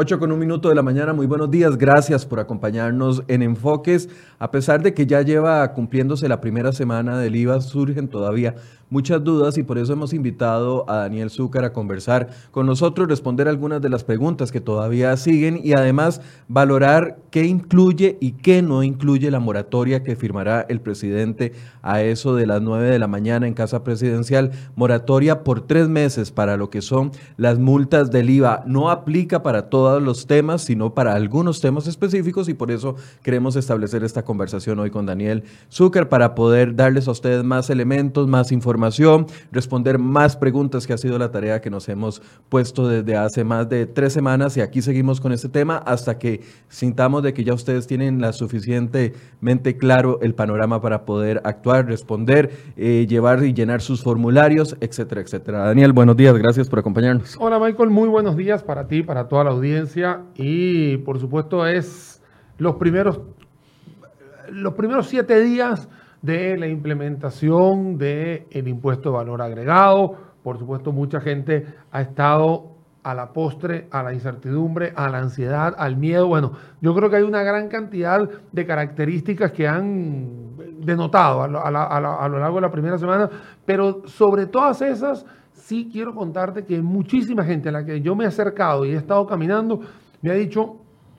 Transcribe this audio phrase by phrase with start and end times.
[0.00, 4.08] 8 con un minuto de la mañana, muy buenos días, gracias por acompañarnos en Enfoques.
[4.38, 8.54] A pesar de que ya lleva cumpliéndose la primera semana del IVA, surgen todavía
[8.88, 13.48] muchas dudas y por eso hemos invitado a Daniel Zúcar a conversar con nosotros, responder
[13.48, 18.82] algunas de las preguntas que todavía siguen y además valorar qué incluye y qué no
[18.82, 23.46] incluye la moratoria que firmará el presidente a eso de las 9 de la mañana
[23.46, 24.50] en Casa Presidencial.
[24.74, 28.64] Moratoria por tres meses para lo que son las multas del IVA.
[28.66, 34.04] No aplica para los temas, sino para algunos temas específicos y por eso queremos establecer
[34.04, 39.26] esta conversación hoy con Daniel Zúcar para poder darles a ustedes más elementos, más información
[39.50, 43.68] responder más preguntas que ha sido la tarea que nos hemos puesto desde hace más
[43.68, 47.54] de tres semanas y aquí seguimos con este tema hasta que sintamos de que ya
[47.54, 53.80] ustedes tienen la suficientemente claro el panorama para poder actuar, responder, eh, llevar y llenar
[53.80, 55.60] sus formularios, etcétera, etcétera.
[55.60, 57.36] Daniel, buenos días, gracias por acompañarnos.
[57.38, 59.79] Hola Michael, muy buenos días para ti, para toda la audiencia
[60.34, 62.22] y por supuesto es
[62.58, 63.20] los primeros,
[64.50, 65.88] los primeros siete días
[66.22, 70.16] de la implementación del el impuesto de valor agregado.
[70.42, 75.74] Por supuesto, mucha gente ha estado a la postre, a la incertidumbre, a la ansiedad,
[75.78, 76.26] al miedo.
[76.28, 82.38] Bueno, yo creo que hay una gran cantidad de características que han denotado a lo,
[82.38, 83.28] largo de la primera semana,
[83.64, 85.24] pero sobre todas esas,
[85.60, 88.96] sí quiero contarte que muchísima gente a la que yo me he acercado y he
[88.96, 89.80] estado caminando,
[90.22, 90.76] me ha dicho,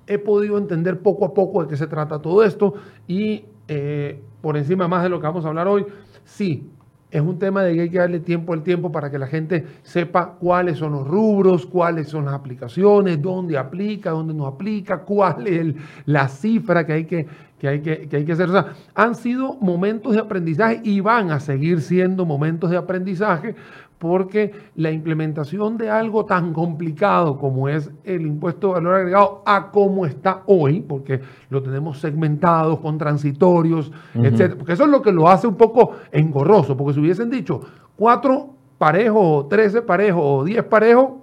[0.08, 2.74] he podido entender poco a poco de qué se trata todo esto
[3.08, 5.86] y eh, por encima más de lo que vamos a hablar hoy,
[6.26, 6.70] sí,
[7.12, 9.66] es un tema de que hay que darle tiempo al tiempo para que la gente
[9.84, 15.46] sepa cuáles son los rubros, cuáles son las aplicaciones, dónde aplica, dónde no aplica, cuál
[15.46, 17.28] es la cifra que hay que,
[17.60, 18.50] que, hay que, que hay que hacer.
[18.50, 23.56] O sea, han sido momentos de aprendizaje y van a seguir siendo momentos de aprendizaje
[24.02, 29.70] porque la implementación de algo tan complicado como es el impuesto de valor agregado a
[29.70, 35.12] cómo está hoy, porque lo tenemos segmentado con transitorios, etcétera, porque eso es lo que
[35.12, 37.62] lo hace un poco engorroso, porque si hubiesen dicho
[37.96, 41.22] cuatro parejos, trece parejos o diez parejos,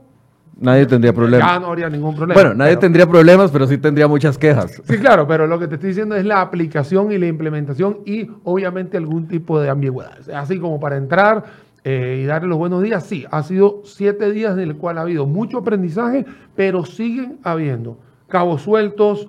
[0.61, 1.49] Nadie tendría problemas.
[1.49, 2.34] Ya no habría ningún problema.
[2.34, 4.83] Bueno, nadie tendría problemas, pero sí tendría muchas quejas.
[4.88, 8.28] Sí, claro, pero lo que te estoy diciendo es la aplicación y la implementación y
[8.43, 10.19] obviamente algún tipo de ambigüedad.
[10.34, 11.44] Así como para entrar
[11.91, 13.03] eh, y darle los buenos días.
[13.04, 17.97] Sí, ha sido siete días en el cual ha habido mucho aprendizaje, pero siguen habiendo
[18.26, 19.26] cabos sueltos,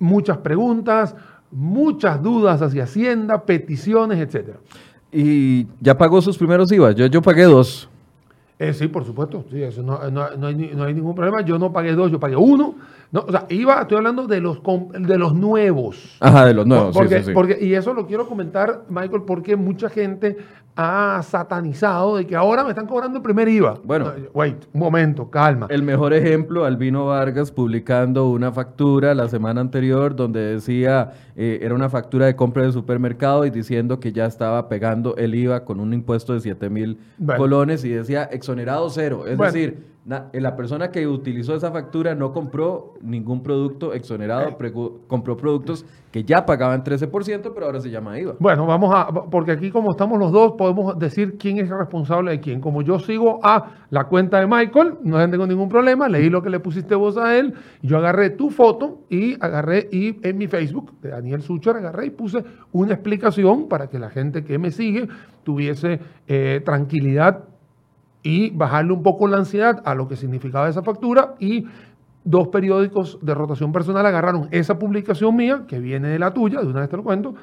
[0.00, 1.14] muchas preguntas,
[1.52, 4.58] muchas dudas hacia Hacienda, peticiones, etcétera.
[5.12, 6.90] ¿Y ya pagó sus primeros IVA?
[6.90, 7.88] Yo, yo pagué dos.
[8.58, 9.44] Eh, sí, por supuesto.
[9.48, 11.42] Sí, eso no, no, hay, no, hay, ningún problema.
[11.42, 12.74] Yo no pagué dos, yo pagué uno.
[13.12, 14.60] No, o sea, iba, estoy hablando de los,
[14.98, 16.16] de los nuevos.
[16.18, 16.96] Ajá, de los nuevos.
[16.96, 20.36] Porque, porque, y eso lo quiero comentar, Michael, porque mucha gente
[20.76, 23.78] ha satanizado de que ahora me están cobrando el primer IVA.
[23.82, 25.66] Bueno, wait, un momento, calma.
[25.70, 31.74] El mejor ejemplo, Albino Vargas publicando una factura la semana anterior donde decía, eh, era
[31.74, 35.80] una factura de compra de supermercado y diciendo que ya estaba pegando el IVA con
[35.80, 36.98] un impuesto de 7 mil
[37.38, 39.26] colones y decía exonerado cero.
[39.26, 44.72] Es decir, la persona que utilizó esa factura no compró ningún producto exonerado, eh.
[45.08, 48.36] compró productos que ya pagaban 13%, pero ahora se llama IVA.
[48.38, 52.30] Bueno, vamos a, porque aquí como estamos los dos, podemos decir quién es el responsable
[52.30, 52.60] de quién.
[52.60, 56.50] Como yo sigo a la cuenta de Michael, no tengo ningún problema, leí lo que
[56.50, 61.00] le pusiste vos a él, yo agarré tu foto y agarré y en mi Facebook
[61.00, 65.08] de Daniel Sucher agarré y puse una explicación para que la gente que me sigue
[65.42, 65.98] tuviese
[66.28, 67.55] eh, tranquilidad
[68.26, 71.64] y bajarle un poco la ansiedad a lo que significaba esa factura y
[72.24, 76.66] dos periódicos de rotación personal agarraron esa publicación mía, que viene de la tuya, de
[76.66, 77.36] una vez te lo cuento,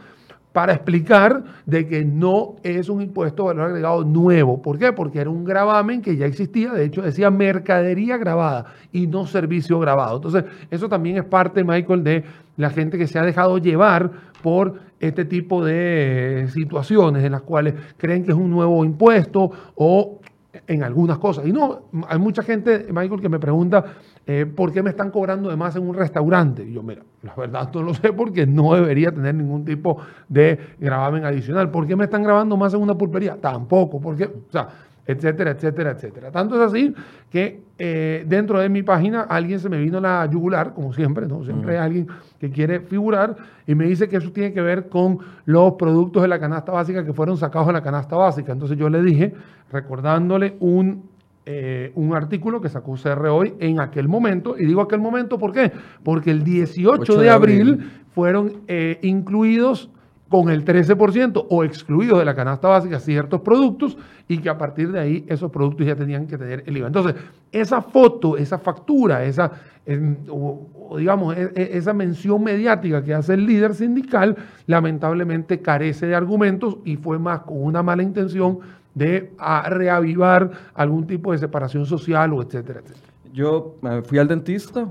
[0.52, 4.62] para explicar de que no es un impuesto de valor agregado nuevo.
[4.62, 4.92] ¿Por qué?
[4.92, 9.80] Porque era un gravamen que ya existía, de hecho decía mercadería grabada y no servicio
[9.80, 10.18] grabado.
[10.18, 12.26] Entonces, eso también es parte, Michael, de
[12.58, 17.74] la gente que se ha dejado llevar por este tipo de situaciones en las cuales
[17.96, 20.20] creen que es un nuevo impuesto o
[20.68, 21.46] en algunas cosas.
[21.46, 23.84] Y no, hay mucha gente, Michael, que me pregunta,
[24.26, 26.64] eh, ¿por qué me están cobrando de más en un restaurante?
[26.64, 29.98] Y yo, mira, la verdad no lo sé porque no debería tener ningún tipo
[30.30, 31.70] de gravamen adicional.
[31.72, 33.38] ¿Por qué me están grabando más en una pulpería?
[33.40, 34.68] Tampoco, porque, o sea,
[35.06, 36.32] etcétera, etcétera, etcétera.
[36.32, 36.94] Tanto es así
[37.30, 41.44] que eh, dentro de mi página alguien se me vino la yugular, como siempre, ¿no?
[41.44, 42.08] Siempre hay alguien
[42.40, 43.36] que quiere figurar
[43.68, 47.04] y me dice que eso tiene que ver con los productos de la canasta básica
[47.06, 48.54] que fueron sacados de la canasta básica.
[48.54, 49.34] Entonces yo le dije,
[49.72, 51.10] recordándole un,
[51.46, 55.52] eh, un artículo que sacó CR hoy en aquel momento, y digo aquel momento, ¿por
[55.52, 55.72] qué?
[56.04, 59.90] Porque el 18 de, abril, fueron eh, incluidos
[60.34, 63.96] con el 13% o excluidos de la canasta básica ciertos productos
[64.28, 66.88] y que a partir de ahí esos productos ya tenían que tener el IVA.
[66.88, 67.14] Entonces,
[67.52, 69.52] esa foto, esa factura, esa,
[70.28, 74.36] o, digamos, e, e, esa mención mediática que hace el líder sindical,
[74.66, 78.58] lamentablemente carece de argumentos y fue más con una mala intención
[78.96, 79.34] de
[79.70, 83.14] reavivar algún tipo de separación social o etcétera, etcétera.
[83.32, 84.90] Yo eh, fui al dentista,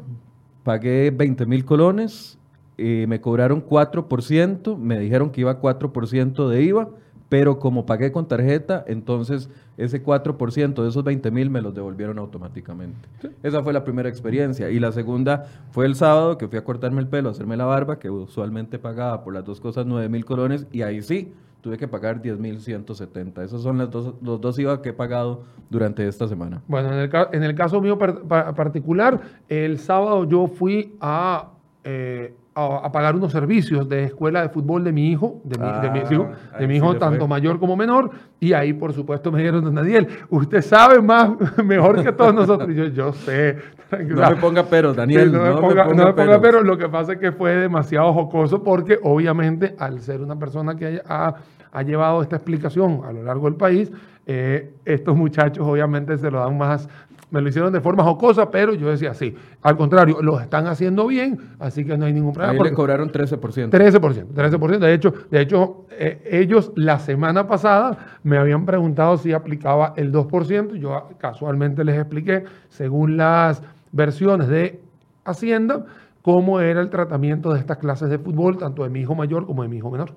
[0.62, 2.38] pagué 20 mil colones,
[2.76, 6.88] y me cobraron 4%, me dijeron que iba 4% de IVA,
[7.28, 9.48] pero como pagué con tarjeta, entonces
[9.78, 13.08] ese 4% de esos 20 mil me los devolvieron automáticamente.
[13.42, 14.68] Esa fue la primera experiencia.
[14.68, 17.64] Y la segunda fue el sábado que fui a cortarme el pelo, a hacerme la
[17.64, 21.32] barba, que usualmente pagaba por las dos cosas 9 mil colones, y ahí sí,
[21.62, 23.42] tuve que pagar 10.170.
[23.42, 26.60] Esos son los dos, los dos IVA que he pagado durante esta semana.
[26.68, 31.52] Bueno, en el, en el caso mío particular, el sábado yo fui a,
[31.84, 35.90] eh, a, pagar unos servicios de escuela de fútbol de mi hijo, de mi, de
[35.90, 38.10] mi, ah, de mi hijo tanto mayor como menor,
[38.40, 41.30] y ahí por supuesto me dijeron, don Daniel, usted sabe más,
[41.64, 42.70] mejor que todos nosotros.
[42.70, 43.56] Y yo, yo sé.
[43.90, 45.32] No me ponga pero, Daniel.
[45.32, 46.62] no, me ponga, no me ponga pero.
[46.62, 51.02] Lo que pasa es que fue demasiado jocoso porque obviamente al ser una persona que
[51.06, 51.34] ha
[51.72, 53.90] ha llevado esta explicación a lo largo del país.
[54.26, 56.88] Eh, estos muchachos obviamente se lo dan más,
[57.32, 59.34] me lo hicieron de forma jocosa, pero yo decía sí.
[59.62, 62.52] Al contrario, lo están haciendo bien, así que no hay ningún problema.
[62.62, 63.70] Ahí le cobraron 13%.
[63.70, 64.78] 13%, 13%.
[64.78, 70.12] De hecho, de hecho eh, ellos la semana pasada me habían preguntado si aplicaba el
[70.12, 70.74] 2%.
[70.74, 73.62] Yo casualmente les expliqué, según las
[73.92, 74.80] versiones de
[75.24, 75.86] Hacienda,
[76.20, 79.62] cómo era el tratamiento de estas clases de fútbol, tanto de mi hijo mayor como
[79.62, 80.12] de mi hijo menor.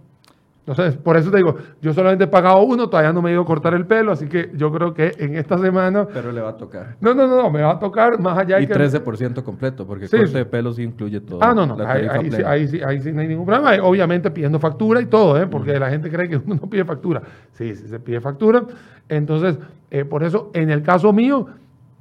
[0.68, 3.44] Entonces, por eso te digo, yo solamente he pagado uno, todavía no me he ido
[3.44, 6.08] a cortar el pelo, así que yo creo que en esta semana...
[6.12, 6.96] Pero le va a tocar.
[7.02, 8.60] No, no, no, me va a tocar más allá.
[8.60, 11.40] Y 13% completo, porque corte de pelo sí incluye todo.
[11.44, 13.76] Ah, no, no, ahí, sí, ahí, sí, ahí sí no hay ningún problema.
[13.84, 15.46] Obviamente pidiendo factura y todo, ¿eh?
[15.46, 17.22] porque la gente cree que uno no pide factura.
[17.52, 18.64] Sí, sí se pide factura.
[19.08, 19.60] Entonces,
[19.92, 21.46] eh, por eso, en el caso mío,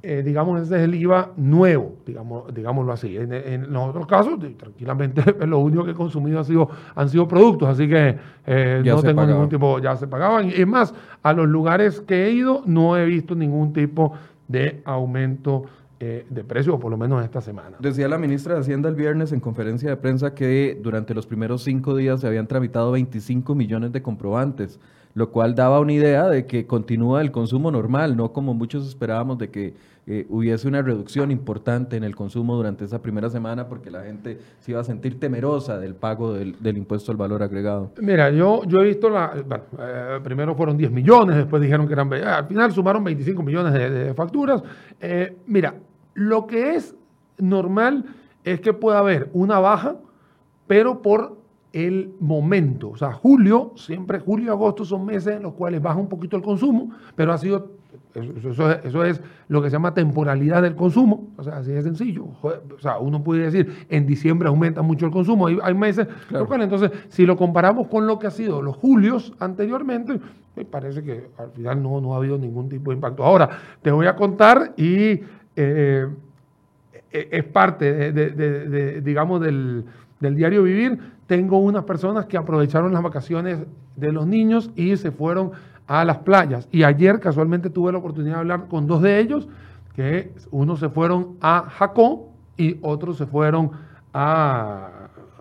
[0.07, 3.17] eh, digamos, ese es el IVA nuevo, digamos, digámoslo así.
[3.17, 7.69] En, los otros casos, tranquilamente, lo único que he consumido ha sido, han sido productos,
[7.69, 8.15] así que
[8.45, 10.49] eh, no tengo ningún tipo, ya se pagaban.
[10.49, 10.93] Y es más,
[11.23, 14.13] a los lugares que he ido no he visto ningún tipo
[14.47, 15.65] de aumento
[15.99, 17.77] eh, de precio, por lo menos esta semana.
[17.79, 21.63] Decía la ministra de Hacienda el viernes en conferencia de prensa que durante los primeros
[21.63, 24.79] cinco días se habían tramitado 25 millones de comprobantes
[25.15, 29.37] lo cual daba una idea de que continúa el consumo normal, no como muchos esperábamos
[29.37, 29.73] de que
[30.07, 34.37] eh, hubiese una reducción importante en el consumo durante esa primera semana porque la gente
[34.59, 37.93] se iba a sentir temerosa del pago del, impuesto al valor agregado.
[38.01, 41.93] Mira, yo, yo he visto, la, bueno, eh, primero fueron 10 millones, después dijeron que
[41.93, 44.61] eran, al final sumaron 25 millones de, facturas.
[44.99, 45.75] Eh, mira,
[46.13, 46.93] lo que es
[47.37, 48.03] normal
[48.43, 49.95] es que pueda haber una baja,
[50.67, 51.44] pero por
[51.75, 52.91] el momento.
[52.91, 56.37] O sea, julio, siempre julio y agosto son meses en los cuales baja un poquito
[56.37, 57.73] el consumo, pero ha sido,
[58.13, 61.33] eso, es lo que se llama temporalidad del consumo.
[61.35, 62.27] O sea, así de sencillo.
[62.41, 67.25] O sea, uno puede decir, en diciembre aumenta mucho el consumo, hay, meses, entonces, si
[67.25, 70.17] lo comparamos con lo que ha sido los julios anteriormente,
[70.55, 73.25] me parece que al final no, no ha habido ningún tipo de impacto.
[73.25, 73.49] Ahora,
[73.81, 75.19] te voy a contar y
[75.57, 76.07] eh,
[77.11, 79.83] e, es parte de digamos, del
[80.19, 83.59] del diario vivir, tengo unas personas que aprovecharon las vacaciones
[83.95, 85.51] de los niños y se fueron
[85.87, 86.67] a las playas.
[86.71, 89.47] Y ayer casualmente tuve la oportunidad de hablar con dos de ellos,
[89.95, 93.71] que unos se fueron a Jacó y otros se fueron
[94.13, 94.89] a,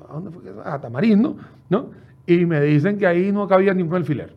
[0.09, 0.43] ¿a, dónde fue?
[0.65, 1.37] a Tamarindo,
[1.69, 1.91] ¿no?
[2.27, 4.35] Y me dicen que ahí no cabía ningún alfiler.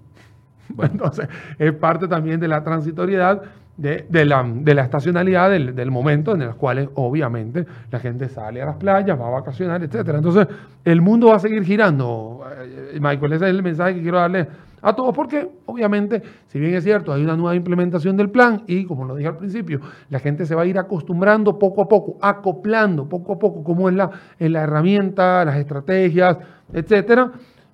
[0.77, 3.43] Entonces, es parte también de la transitoriedad
[3.77, 8.61] de, la, de la, estacionalidad del, del, momento en el cual obviamente la gente sale
[8.61, 10.15] a las playas, va a vacacionar, etc.
[10.15, 10.47] Entonces,
[10.83, 12.43] el mundo va a seguir girando.
[12.59, 14.47] Eh, Michael, ese es el mensaje que quiero darle
[14.81, 18.85] a todos, porque obviamente, si bien es cierto, hay una nueva implementación del plan y,
[18.85, 19.79] como lo dije al principio,
[20.09, 23.89] la gente se va a ir acostumbrando poco a poco, acoplando poco a poco, como
[23.89, 26.37] es la, en la herramienta, las estrategias,
[26.73, 27.31] etcétera.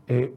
[0.07, 0.33] Eh,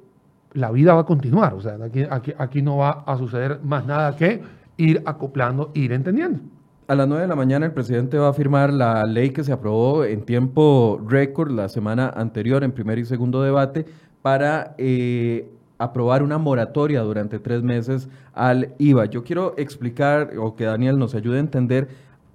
[0.53, 3.85] la vida va a continuar, o sea, aquí, aquí, aquí no va a suceder más
[3.85, 4.41] nada que
[4.77, 6.41] ir acoplando, ir entendiendo.
[6.89, 9.53] A las 9 de la mañana el presidente va a firmar la ley que se
[9.53, 13.87] aprobó en tiempo récord la semana anterior en primer y segundo debate
[14.23, 19.07] para eh, aprobar una moratoria durante tres meses al IVA.
[19.07, 21.89] Yo quiero explicar o que Daniel nos ayude a entender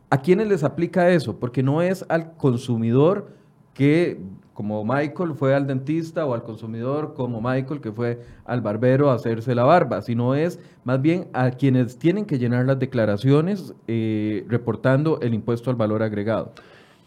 [0.10, 3.30] a quiénes les aplica eso, porque no es al consumidor
[3.74, 4.20] que
[4.62, 9.16] como Michael fue al dentista o al consumidor como Michael que fue al barbero a
[9.16, 14.46] hacerse la barba, sino es más bien a quienes tienen que llenar las declaraciones eh,
[14.48, 16.52] reportando el impuesto al valor agregado.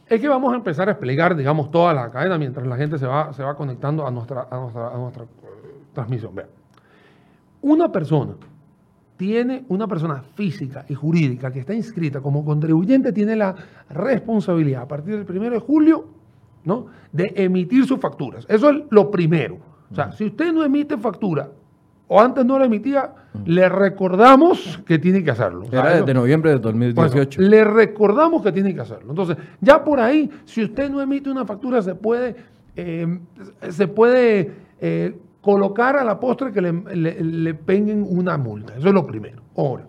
[0.09, 3.07] Es que vamos a empezar a explicar, digamos, toda la cadena mientras la gente se
[3.07, 5.25] va, se va conectando a nuestra, a nuestra, a nuestra
[5.93, 6.35] transmisión.
[6.35, 6.49] Vean.
[7.63, 8.35] Una persona
[9.17, 13.55] tiene, una persona física y jurídica que está inscrita como contribuyente, tiene la
[13.91, 16.14] responsabilidad a partir del 1 de julio
[16.65, 16.87] ¿no?
[17.13, 18.45] de emitir sus facturas.
[18.49, 19.59] Eso es lo primero.
[19.91, 21.51] O sea, si usted no emite factura
[22.09, 23.13] o antes no la emitía,
[23.45, 25.67] le recordamos que tiene que hacerlo.
[25.71, 27.41] Era desde noviembre de 2018.
[27.41, 29.11] le recordamos que tiene que hacerlo.
[29.11, 32.37] Entonces, ya por ahí, si usted no emite una factura, se puede,
[32.77, 33.19] eh,
[33.71, 38.75] se puede eh, colocar a la postre que le, le, peguen una multa.
[38.77, 39.43] Eso es lo primero.
[39.57, 39.87] Ahora,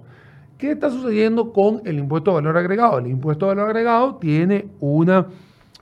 [0.57, 2.99] ¿qué está sucediendo con el impuesto de valor agregado?
[2.99, 5.27] El impuesto de valor agregado tiene una,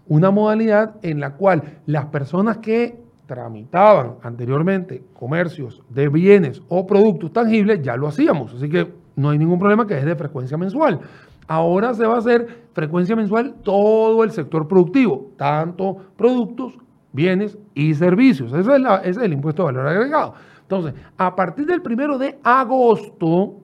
[0.08, 7.32] una modalidad en la cual las personas que tramitaban anteriormente comercios de bienes o productos
[7.32, 8.54] tangibles, ya lo hacíamos.
[8.54, 11.00] Así que no hay ningún problema que es de frecuencia mensual.
[11.48, 16.74] Ahora se va a hacer frecuencia mensual todo el sector productivo, tanto productos,
[17.12, 18.54] bienes y servicios.
[18.54, 18.72] Ese
[19.04, 20.34] es, el impuesto de valor agregado.
[20.62, 23.56] Entonces, a partir del primero de agosto,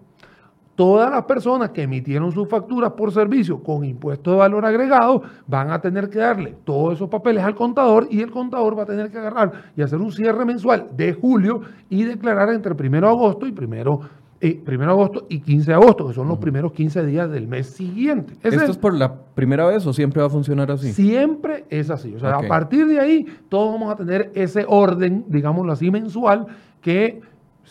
[0.79, 5.71] todas las personas que emitieron sus facturas por servicio con impuesto de valor agregado van
[5.71, 9.11] a tener que darle todos esos papeles al contador y el contador va a tener
[9.11, 13.45] que agarrar y hacer un cierre mensual de julio y declarar entre primero de agosto
[13.45, 13.99] y primero
[14.39, 17.49] eh, primero de agosto y 15 de agosto, que son los primeros 15 días del
[17.49, 18.35] mes siguiente.
[18.41, 20.93] ¿Esto es por la primera vez o siempre va a funcionar así?
[20.93, 22.15] Siempre es así.
[22.15, 26.47] O sea, a partir de ahí, todos vamos a tener ese orden, digámoslo así, mensual,
[26.81, 27.19] que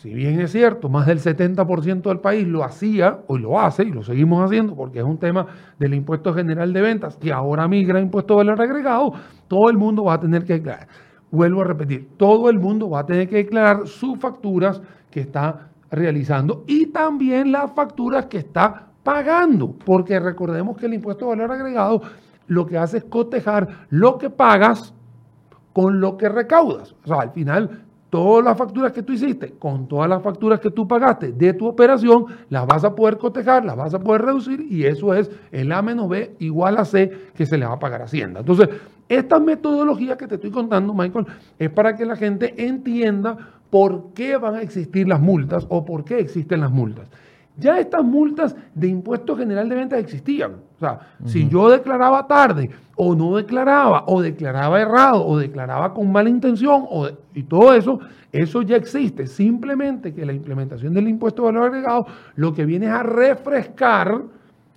[0.00, 3.90] si bien es cierto, más del 70% del país lo hacía, o lo hace, y
[3.90, 7.98] lo seguimos haciendo, porque es un tema del impuesto general de ventas, que ahora migra
[7.98, 9.12] a impuesto de valor agregado,
[9.48, 10.86] todo el mundo va a tener que declarar.
[11.32, 15.70] Vuelvo a repetir, todo el mundo va a tener que declarar sus facturas que está
[15.90, 21.52] realizando y también las facturas que está pagando, porque recordemos que el impuesto de valor
[21.52, 22.02] agregado
[22.46, 24.94] lo que hace es cotejar lo que pagas
[25.72, 26.94] con lo que recaudas.
[27.04, 30.70] O sea, al final todas las facturas que tú hiciste, con todas las facturas que
[30.70, 34.66] tú pagaste de tu operación, las vas a poder cotejar, las vas a poder reducir
[34.70, 37.78] y eso es el A menos B igual a C que se le va a
[37.78, 38.40] pagar a Hacienda.
[38.40, 38.68] Entonces,
[39.08, 41.26] esta metodología que te estoy contando, Michael,
[41.58, 43.36] es para que la gente entienda
[43.70, 47.08] por qué van a existir las multas o por qué existen las multas.
[47.58, 50.52] Ya estas multas de impuesto general de ventas existían.
[50.76, 56.12] O sea, si yo declaraba tarde o no declaraba o declaraba errado o declaraba con
[56.12, 57.98] mala intención o y todo eso,
[58.30, 59.26] eso ya existe.
[59.26, 64.22] Simplemente que la implementación del impuesto de valor agregado lo que viene es a refrescar,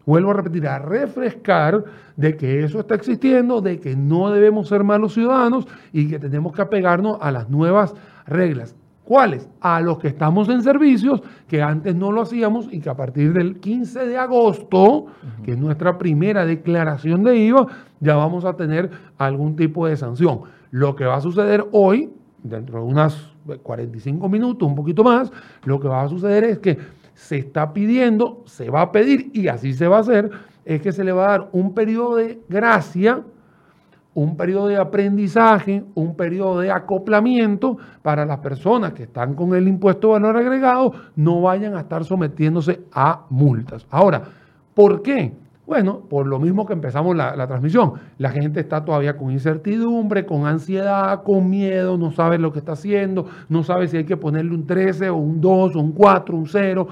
[0.03, 1.83] vuelvo a repetir, a refrescar
[2.15, 6.53] de que eso está existiendo, de que no debemos ser malos ciudadanos y que tenemos
[6.53, 7.93] que apegarnos a las nuevas
[8.25, 8.75] reglas.
[9.03, 9.49] ¿Cuáles?
[9.59, 13.33] A los que estamos en servicios, que antes no lo hacíamos y que a partir
[13.33, 15.07] del 15 de agosto,
[15.43, 17.67] que es nuestra primera declaración de IVA,
[17.99, 20.41] ya vamos a tener algún tipo de sanción.
[20.69, 22.11] Lo que va a suceder hoy,
[22.43, 23.31] dentro de unas
[23.63, 25.31] 45 minutos, un poquito más,
[25.65, 26.77] lo que va a suceder es que
[27.13, 30.29] se está pidiendo, se va a pedir y así se va a hacer,
[30.63, 33.23] es que se le va a dar un periodo de gracia
[34.13, 39.67] un periodo de aprendizaje, un periodo de acoplamiento para las personas que están con el
[39.67, 43.85] impuesto de valor agregado no vayan a estar sometiéndose a multas.
[43.89, 44.23] Ahora,
[44.73, 45.33] ¿por qué?
[45.65, 47.93] Bueno, por lo mismo que empezamos la, transmisión.
[48.17, 52.73] La gente está todavía con incertidumbre, con ansiedad, con miedo, no sabe lo que está
[52.73, 56.35] haciendo, no sabe si hay que ponerle un 13 o un 2 o un 4,
[56.35, 56.87] un 0.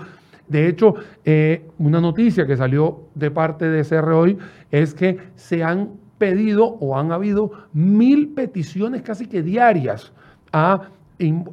[0.48, 0.94] De hecho,
[1.26, 4.38] eh, una noticia que salió de parte de CR hoy
[4.72, 10.12] es que se han pedido o han habido mil peticiones casi que diarias
[10.54, 10.90] a,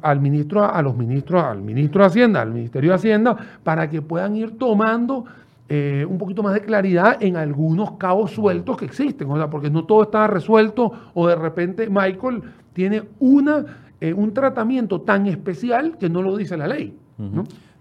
[0.01, 4.01] al ministro, a los ministros, al ministro de Hacienda, al Ministerio de Hacienda, para que
[4.03, 5.25] puedan ir tomando
[5.69, 9.69] eh, un poquito más de claridad en algunos cabos sueltos que existen, o sea, porque
[9.69, 12.41] no todo está resuelto o de repente Michael
[12.73, 13.65] tiene una,
[13.99, 16.95] eh, un tratamiento tan especial que no lo dice la ley.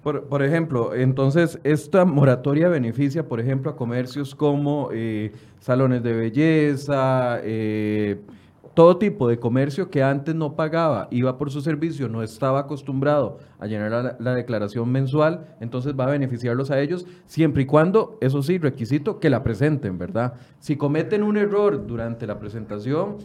[0.07, 7.41] Por, ejemplo, entonces, esta moratoria beneficia, por ejemplo, a comercios como eh, salones de belleza,
[7.43, 8.21] eh,
[8.75, 13.39] todo tipo de comercio que antes no pagaba, iba por su servicio, no estaba acostumbrado
[13.59, 18.17] a llenar la, la, declaración mensual, entonces va a beneficiarlos a ellos, siempre y cuando,
[18.21, 20.35] eso sí, requisito que la presenten, ¿verdad?
[20.61, 23.17] Si cometen un error durante la presentación,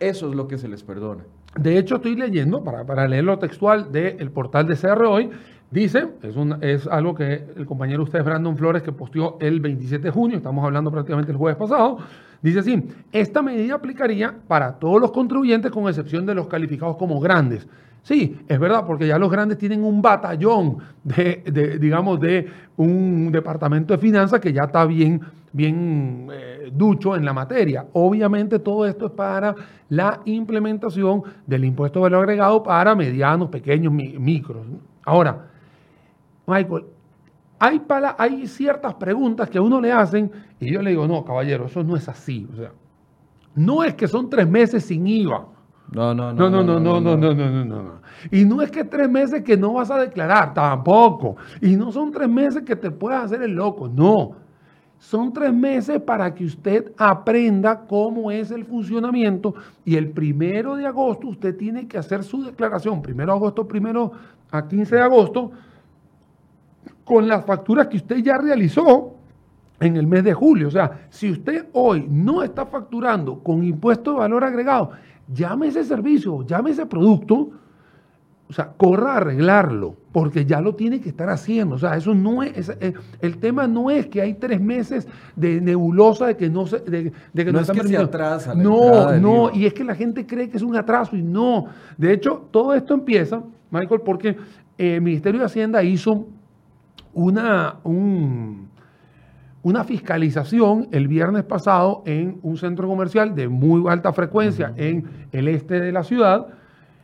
[0.00, 1.24] eso es lo que se les perdona.
[1.58, 5.30] De hecho, estoy leyendo, para, para leer lo textual del portal de CR hoy,
[5.70, 10.04] Dice, es, un, es algo que el compañero usted, Brandon Flores, que posteó el 27
[10.04, 11.98] de junio, estamos hablando prácticamente el jueves pasado,
[12.40, 17.18] dice así, esta medida aplicaría para todos los contribuyentes con excepción de los calificados como
[17.18, 17.66] grandes.
[18.02, 23.32] Sí, es verdad, porque ya los grandes tienen un batallón de, de digamos, de un
[23.32, 25.20] departamento de finanzas que ya está bien,
[25.52, 27.84] bien eh, ducho en la materia.
[27.94, 29.56] Obviamente todo esto es para
[29.88, 34.64] la implementación del impuesto de valor agregado para medianos, pequeños, micros.
[35.04, 35.55] Ahora,
[36.46, 36.84] Michael,
[37.58, 37.82] hay,
[38.18, 41.82] hay ciertas preguntas que a uno le hacen y yo le digo, no, caballero, eso
[41.82, 42.46] no es así.
[42.52, 42.72] O sea,
[43.54, 45.46] no es que son tres meses sin IVA.
[45.92, 46.50] No, no, no.
[46.50, 47.92] No, no, no, no, no, no, no, no, no.
[48.30, 51.36] Y no es que tres meses que no vas a declarar, tampoco.
[51.60, 54.32] Y no son tres meses que te puedas hacer el loco, no.
[54.98, 60.86] Son tres meses para que usted aprenda cómo es el funcionamiento y el primero de
[60.86, 64.12] agosto usted tiene que hacer su declaración, primero de agosto, primero
[64.50, 65.52] a 15 de agosto,
[67.06, 69.14] con las facturas que usted ya realizó
[69.78, 70.66] en el mes de julio.
[70.68, 74.90] O sea, si usted hoy no está facturando con impuesto de valor agregado,
[75.32, 77.50] llame ese servicio, llame ese producto,
[78.48, 81.76] o sea, corra a arreglarlo, porque ya lo tiene que estar haciendo.
[81.76, 85.60] O sea, eso no es, eh, el tema no es que hay tres meses de
[85.60, 88.52] nebulosa de que no se, de, que no, es que se atrasa.
[88.52, 91.66] no, no, y es que la gente cree que es un atraso y no.
[91.96, 94.30] De hecho, todo esto empieza, Michael, porque
[94.76, 96.26] eh, el Ministerio de Hacienda hizo
[97.16, 98.68] una, un,
[99.62, 105.48] una fiscalización el viernes pasado en un centro comercial de muy alta frecuencia en el
[105.48, 106.46] este de la ciudad.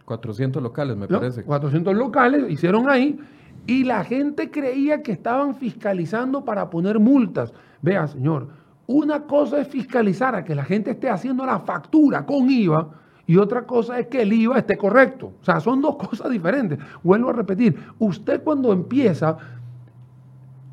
[0.04, 1.42] 400 locales, me parece.
[1.42, 3.18] 400 locales hicieron ahí
[3.66, 7.54] y la gente creía que estaban fiscalizando para poner multas.
[7.80, 8.48] Vea, señor,
[8.86, 12.90] una cosa es fiscalizar a que la gente esté haciendo la factura con IVA
[13.26, 15.32] y otra cosa es que el IVA esté correcto.
[15.40, 16.78] O sea, son dos cosas diferentes.
[17.02, 19.38] Vuelvo a repetir, usted cuando empieza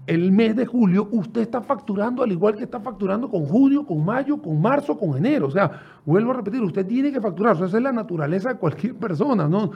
[0.09, 4.03] el mes de julio usted está facturando al igual que está facturando con junio, con
[4.03, 5.45] mayo, con marzo, con enero.
[5.45, 5.69] O sea,
[6.03, 7.55] vuelvo a repetir, usted tiene que facturar.
[7.55, 9.69] esa es la naturaleza de cualquier persona, ¿no?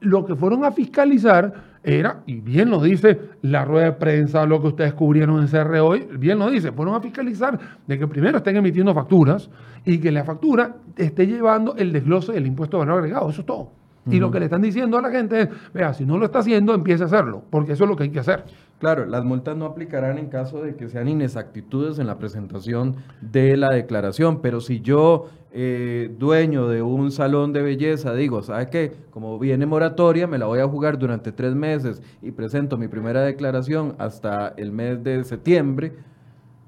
[0.00, 4.60] Lo que fueron a fiscalizar era, y bien lo dice la rueda de prensa, lo
[4.60, 8.36] que ustedes cubrieron en CR hoy, bien lo dice, fueron a fiscalizar de que primero
[8.36, 9.48] estén emitiendo facturas
[9.86, 13.30] y que la factura esté llevando el desglose del impuesto de valor agregado.
[13.30, 13.72] Eso es todo.
[14.10, 16.38] Y lo que le están diciendo a la gente es, vea, si no lo está
[16.38, 18.44] haciendo, empiece a hacerlo, porque eso es lo que hay que hacer.
[18.78, 23.56] Claro, las multas no aplicarán en caso de que sean inexactitudes en la presentación de
[23.56, 28.92] la declaración, pero si yo, eh, dueño de un salón de belleza, digo, ¿sabe qué?
[29.10, 33.22] Como viene moratoria, me la voy a jugar durante tres meses y presento mi primera
[33.22, 35.94] declaración hasta el mes de septiembre,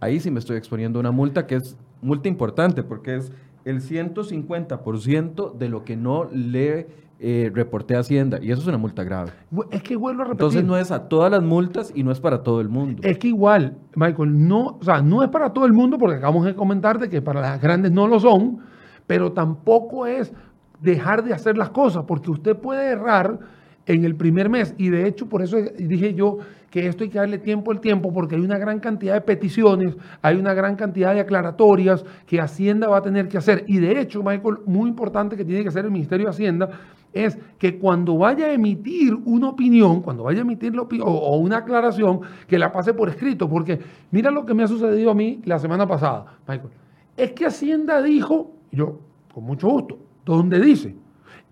[0.00, 3.30] ahí sí me estoy exponiendo una multa que es multa importante porque es
[3.64, 6.88] el 150% de lo que no le
[7.22, 8.38] eh, reporté a Hacienda.
[8.40, 9.32] Y eso es una multa grave.
[9.70, 10.40] Es que vuelvo a repetir.
[10.40, 13.02] Entonces no es a todas las multas y no es para todo el mundo.
[13.04, 16.46] Es que igual, Michael, no, o sea, no es para todo el mundo porque acabamos
[16.46, 18.60] de comentar de que para las grandes no lo son,
[19.06, 20.32] pero tampoco es
[20.80, 23.38] dejar de hacer las cosas porque usted puede errar
[23.84, 24.74] en el primer mes.
[24.78, 26.38] Y de hecho, por eso dije yo
[26.70, 29.94] que esto hay que darle tiempo al tiempo, porque hay una gran cantidad de peticiones,
[30.22, 33.64] hay una gran cantidad de aclaratorias que Hacienda va a tener que hacer.
[33.66, 36.70] Y de hecho, Michael, muy importante que tiene que hacer el Ministerio de Hacienda
[37.12, 41.36] es que cuando vaya a emitir una opinión, cuando vaya a emitir la opinión, o,
[41.38, 45.14] una aclaración, que la pase por escrito, porque mira lo que me ha sucedido a
[45.14, 46.70] mí la semana pasada, Michael.
[47.16, 49.00] Es que Hacienda dijo, yo,
[49.34, 50.94] con mucho gusto, ¿dónde dice?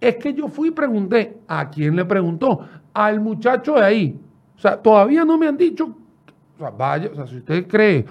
[0.00, 2.60] Es que yo fui y pregunté, ¿a quién le preguntó?
[2.94, 4.20] Al muchacho de ahí.
[4.56, 5.86] O sea, todavía no me han dicho,
[6.56, 8.06] o sea, vaya, o sea, si usted cree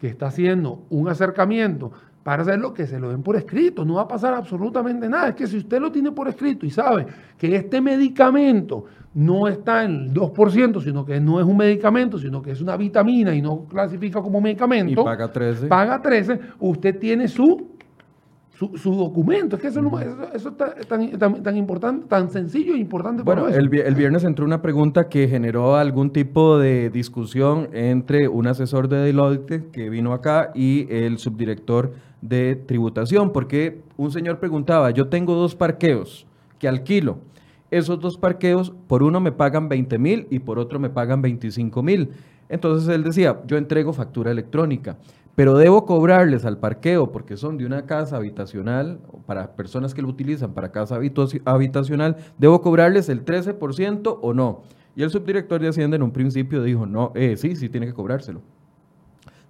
[0.00, 1.92] que está haciendo un acercamiento
[2.26, 5.28] para hacerlo, que se lo den por escrito, no va a pasar absolutamente nada.
[5.28, 7.06] Es que si usted lo tiene por escrito y sabe
[7.38, 8.84] que este medicamento
[9.14, 12.76] no está en el 2%, sino que no es un medicamento, sino que es una
[12.76, 15.02] vitamina y no clasifica como medicamento.
[15.02, 15.68] Y paga 13.
[15.68, 17.76] Paga 13, usted tiene su
[18.58, 19.56] su, documento.
[19.56, 19.80] Es que eso,
[20.34, 23.22] eso, es tan, tan, importante, tan sencillo e importante.
[23.22, 28.46] Bueno, el, el, viernes entró una pregunta que generó algún tipo de discusión entre un
[28.46, 34.90] asesor de Deloitte que vino acá y el subdirector de tributación, porque un señor preguntaba,
[34.90, 36.26] yo tengo dos parqueos
[36.58, 37.18] que alquilo.
[37.70, 41.82] Esos dos parqueos, por uno me pagan 20 mil y por otro me pagan 25
[41.82, 42.10] mil.
[42.48, 44.96] Entonces él decía, yo entrego factura electrónica
[45.36, 50.08] pero debo cobrarles al parqueo porque son de una casa habitacional, para personas que lo
[50.08, 50.98] utilizan para casa
[51.44, 54.62] habitacional, debo cobrarles el 13% o no.
[54.96, 57.92] Y el subdirector de Hacienda en un principio dijo, no, eh, sí, sí tiene que
[57.92, 58.40] cobrárselo.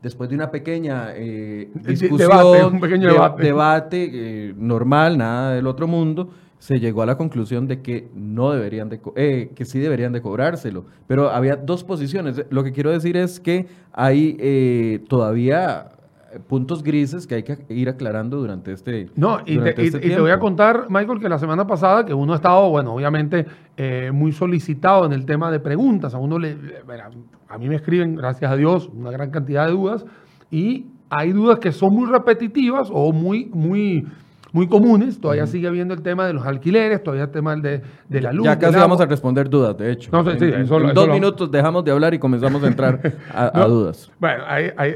[0.03, 5.87] Después de una pequeña eh, discusión, un pequeño debate, debate eh, normal, nada del otro
[5.87, 10.13] mundo, se llegó a la conclusión de que no deberían de, eh, que sí deberían
[10.13, 10.85] de cobrárselo.
[11.07, 12.45] Pero había dos posiciones.
[12.51, 15.93] Lo que quiero decir es que hay eh, todavía
[16.41, 20.39] puntos grises que hay que ir aclarando durante este No, y, te, este voy a
[20.39, 23.47] contar, Michael, que la semana pasada, que uno ha estado, bueno, obviamente
[23.77, 26.15] eh, muy solicitado en el tema de preguntas.
[26.15, 26.57] A uno le,
[27.49, 30.05] a mí me escriben, gracias a Dios, una gran cantidad de dudas
[30.51, 34.05] y hay dudas que son muy repetitivas o muy, muy
[34.57, 35.21] muy comunes.
[35.21, 38.47] Todavía sigue habiendo el tema de los alquileres, todavía el tema de, de la luz.
[38.47, 40.11] Ya casi vamos a responder dudas, de hecho.
[40.31, 42.99] en, dos minutos dejamos de hablar y comenzamos a entrar
[43.35, 44.11] a, dudas.
[44.19, 44.45] Bueno,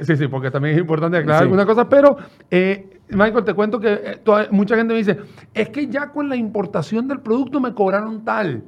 [0.01, 2.17] sí, sí, porque también es importante aclarar algunas cosas, pero
[2.51, 5.19] eh, Michael, te cuento que eh, mucha gente me dice,
[5.53, 8.65] es que ya con la importación del producto me cobraron tal,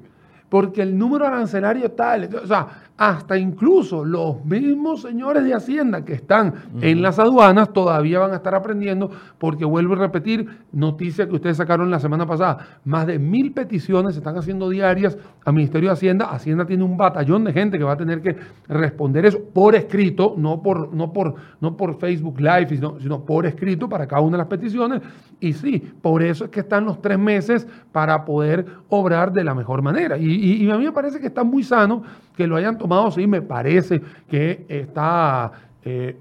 [0.50, 2.28] porque el número arancelario tal.
[2.44, 8.20] O sea, hasta incluso los mismos señores de Hacienda que están en las aduanas todavía
[8.20, 12.80] van a estar aprendiendo, porque vuelvo a repetir, noticia que ustedes sacaron la semana pasada,
[12.84, 16.26] más de mil peticiones se están haciendo diarias al Ministerio de Hacienda.
[16.26, 18.36] Hacienda tiene un batallón de gente que va a tener que
[18.68, 23.46] responder eso por escrito, no por, no por, no por Facebook Live, sino, sino por
[23.46, 25.02] escrito para cada una de las peticiones.
[25.40, 29.56] Y sí, por eso es que están los tres meses para poder obrar de la
[29.56, 30.16] mejor manera.
[30.16, 32.04] Y, y a mí me parece que está muy sano
[32.36, 35.52] que lo hayan tomado, sí, me parece que está,
[35.84, 36.16] eh,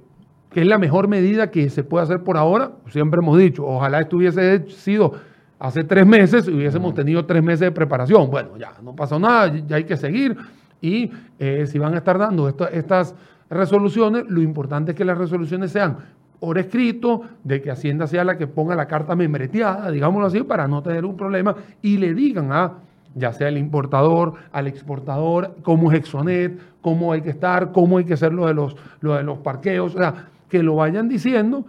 [0.52, 2.72] que es la mejor medida que se puede hacer por ahora.
[2.90, 5.14] Siempre hemos dicho, ojalá estuviese sido
[5.60, 8.30] hace tres meses y hubiésemos tenido tres meses de preparación.
[8.30, 10.36] Bueno, ya no pasó nada, ya hay que seguir.
[10.82, 13.16] Y eh, si van a estar dando estas
[13.50, 15.98] resoluciones, lo importante es que las resoluciones sean
[16.40, 20.68] por escrito, de que Hacienda sea la que ponga la carta membreteada, digámoslo así, para
[20.68, 22.74] no tener un problema, y le digan a
[23.16, 28.06] ya sea el importador, al exportador, cómo es Exonet, cómo hay que estar, cómo hay
[28.06, 31.66] que hacer lo de los, lo de los parqueos, o sea, que lo vayan diciendo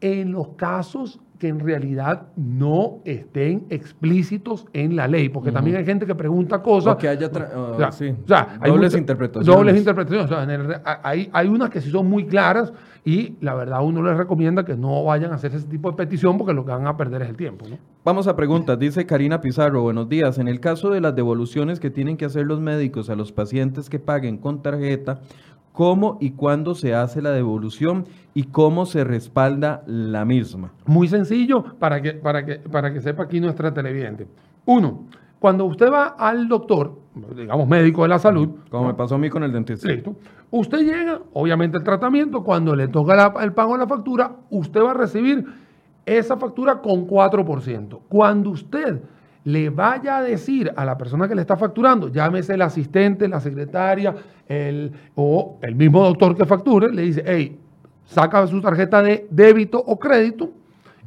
[0.00, 5.84] en los casos que en realidad no estén explícitos en la ley, porque también hay
[5.84, 6.94] gente que pregunta cosas.
[6.94, 9.46] O que haya dobles interpretaciones.
[9.46, 10.80] Dobles interpretaciones.
[11.02, 12.72] hay, hay unas que sí son muy claras
[13.06, 16.36] y la verdad uno les recomienda que no vayan a hacer ese tipo de petición
[16.36, 17.64] porque lo que van a perder es el tiempo.
[18.04, 18.76] Vamos a preguntas.
[18.80, 20.38] Dice Karina Pizarro, buenos días.
[20.38, 23.88] En el caso de las devoluciones que tienen que hacer los médicos a los pacientes
[23.88, 25.20] que paguen con tarjeta,
[25.70, 30.72] cómo y cuándo se hace la devolución y cómo se respalda la misma.
[30.84, 34.26] Muy sencillo para que, para que, para que sepa aquí nuestra televidente.
[34.64, 35.04] Uno,
[35.38, 36.98] cuando usted va al doctor,
[37.36, 38.48] digamos médico de la salud.
[38.70, 39.88] Como me pasó a mí con el dentista.
[39.88, 40.16] Listo.
[40.50, 44.92] Usted llega, obviamente el tratamiento, cuando le toca el pago de la factura, usted va
[44.92, 45.44] a recibir
[46.04, 48.00] esa factura con 4%.
[48.08, 49.02] Cuando usted
[49.44, 53.40] le vaya a decir a la persona que le está facturando, llámese el asistente, la
[53.40, 54.14] secretaria,
[54.48, 57.58] el, o el mismo doctor que facture, le dice, hey,
[58.04, 60.50] saca su tarjeta de débito o crédito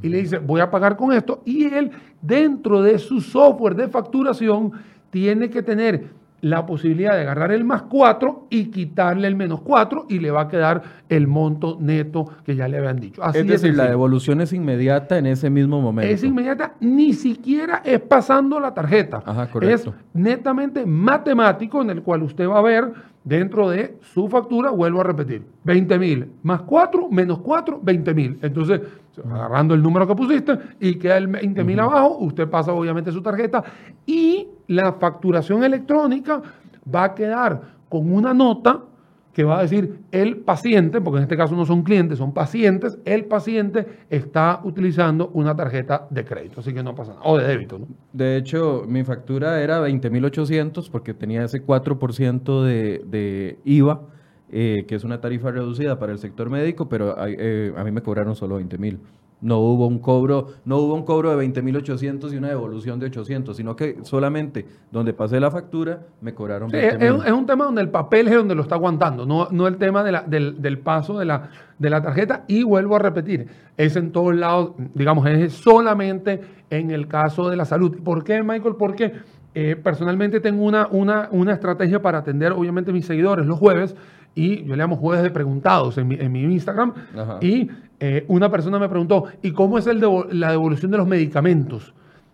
[0.01, 1.41] y le dice, voy a pagar con esto.
[1.45, 4.71] Y él, dentro de su software de facturación,
[5.09, 10.05] tiene que tener la posibilidad de agarrar el más 4 y quitarle el menos 4
[10.09, 13.23] y le va a quedar el monto neto que ya le habían dicho.
[13.23, 16.11] Así es decir, la devolución es inmediata en ese mismo momento.
[16.11, 19.21] Es inmediata, ni siquiera es pasando la tarjeta.
[19.25, 24.71] Ajá, es netamente matemático en el cual usted va a ver dentro de su factura,
[24.71, 28.39] vuelvo a repetir, 20 mil más 4 menos 4, 20 mil.
[28.41, 28.81] Entonces,
[29.25, 33.21] agarrando el número que pusiste y queda el 20 mil abajo, usted pasa obviamente su
[33.21, 33.63] tarjeta
[34.05, 36.41] y la facturación electrónica
[36.93, 38.83] va a quedar con una nota
[39.33, 42.99] que va a decir el paciente, porque en este caso no son clientes, son pacientes,
[43.05, 47.47] el paciente está utilizando una tarjeta de crédito, así que no pasa nada, o de
[47.47, 47.79] débito.
[48.13, 54.01] De hecho, mi factura era 20.800 porque tenía ese 4% de, IVA,
[54.51, 58.01] eh, que es una tarifa reducida para el sector médico, pero eh, a mí me
[58.01, 58.99] cobraron solo 20.000.
[59.41, 63.55] No hubo un cobro, no hubo un cobro de 20.800 y una devolución de 800,
[63.55, 67.89] sino que solamente donde pasé la factura me cobraron sí, es, un tema donde el
[67.89, 71.17] papel es donde lo está aguantando, no, no el tema de la, del, del, paso
[71.17, 72.43] de la, de la tarjeta.
[72.47, 73.47] Y vuelvo a repetir,
[73.77, 77.97] es en todos lados, digamos, es solamente en el caso de la salud.
[78.03, 78.75] ¿Por qué, Michael?
[78.77, 79.13] Porque
[79.55, 83.95] eh, personalmente tengo una, una, una estrategia para atender, obviamente, mis seguidores los jueves
[84.35, 86.93] y yo le llamo jueves de preguntados en mi, en mi Instagram.
[87.41, 87.69] Y
[87.99, 91.93] eh, una persona me preguntó, ¿y cómo es la devolución de los medicamentos?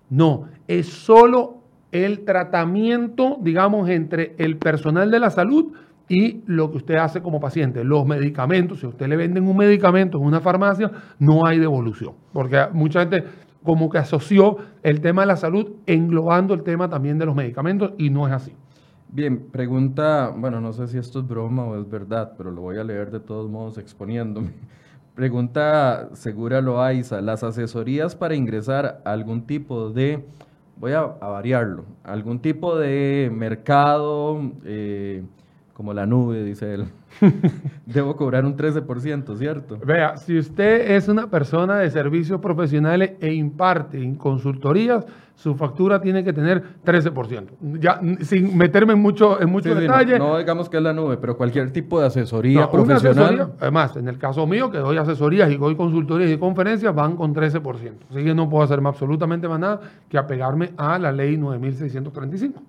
[0.10, 5.74] No, es solo el tratamiento, digamos, entre el personal de la salud
[6.08, 7.84] y lo que usted hace como paciente.
[7.84, 12.14] Los medicamentos, si a usted le venden un medicamento en una farmacia, no hay devolución.
[12.32, 13.24] Porque mucha gente
[13.64, 17.94] como que asoció el tema de la salud englobando el tema también de los medicamentos
[17.98, 18.54] y no es así.
[19.08, 22.78] Bien, pregunta, bueno, no sé si esto es broma o es verdad, pero lo voy
[22.78, 24.52] a leer de todos modos exponiéndome.
[25.16, 30.26] Pregunta Segura Loaiza, ¿las asesorías para ingresar a algún tipo de
[30.78, 31.86] voy a, variarlo.
[32.04, 35.24] Algún tipo de mercado, eh,
[35.74, 36.86] como la nube, dice él.
[37.86, 39.78] Debo cobrar un 13%, ¿cierto?
[39.86, 46.02] Vea, si usted es una persona de servicios profesionales e imparte en consultorías, su factura
[46.02, 47.48] tiene que tener 13%.
[47.80, 50.18] Ya, sin meterme en mucho, en mucho detalle.
[50.18, 53.54] no, digamos que es la nube, pero cualquier tipo de asesoría profesional.
[53.60, 57.36] además, en el caso mío, que doy asesorías y doy consultorías y conferencias, van con
[57.36, 57.62] 13%.
[58.10, 62.62] Así que no puedo hacerme absolutamente más nada que apegarme a la ley 9635.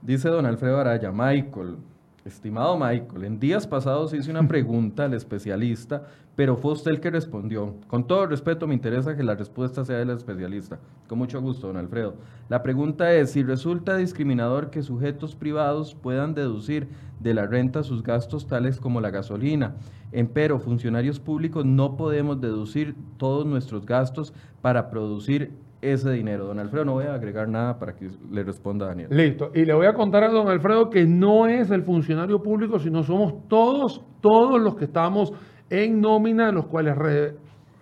[0.00, 1.76] Dice don Alfredo Araya, Michael,
[2.24, 7.10] Estimado Michael, en días pasados hice una pregunta al especialista, pero fue usted el que
[7.10, 7.74] respondió.
[7.86, 10.78] Con todo respeto, me interesa que la respuesta sea del especialista.
[11.06, 12.14] Con mucho gusto, don Alfredo.
[12.48, 16.88] La pregunta es, si resulta discriminador que sujetos privados puedan deducir
[17.20, 19.74] de la renta sus gastos tales como la gasolina,
[20.10, 24.32] empero funcionarios públicos no podemos deducir todos nuestros gastos
[24.62, 25.52] para producir
[25.92, 26.46] ese dinero.
[26.46, 29.08] Don Alfredo, no voy a agregar nada para que le responda a Daniel.
[29.10, 29.50] Listo.
[29.54, 33.02] Y le voy a contar a don Alfredo que no es el funcionario público, sino
[33.02, 35.32] somos todos, todos los que estamos
[35.70, 36.96] en nómina, los cuales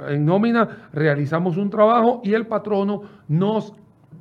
[0.09, 3.73] en nómina realizamos un trabajo y el patrono nos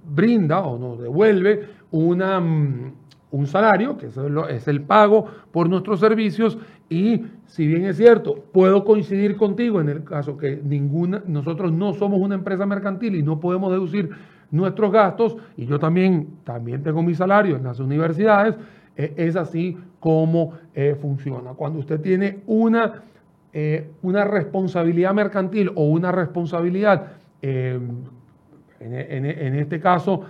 [0.04, 2.94] brinda o nos devuelve una, mm,
[3.32, 4.08] un salario, que
[4.50, 6.58] es el pago por nuestros servicios,
[6.90, 11.94] y si bien es cierto, puedo coincidir contigo en el caso que ninguna, nosotros no
[11.94, 14.10] somos una empresa mercantil y no podemos deducir
[14.52, 18.56] nuestros gastos, y yo también, también tengo mi salario en las universidades,
[18.98, 21.52] eh, es así como eh, funciona.
[21.52, 23.04] Cuando usted tiene una,
[23.54, 28.06] eh, una responsabilidad mercantil o una responsabilidad, en,
[28.80, 30.26] en, este caso,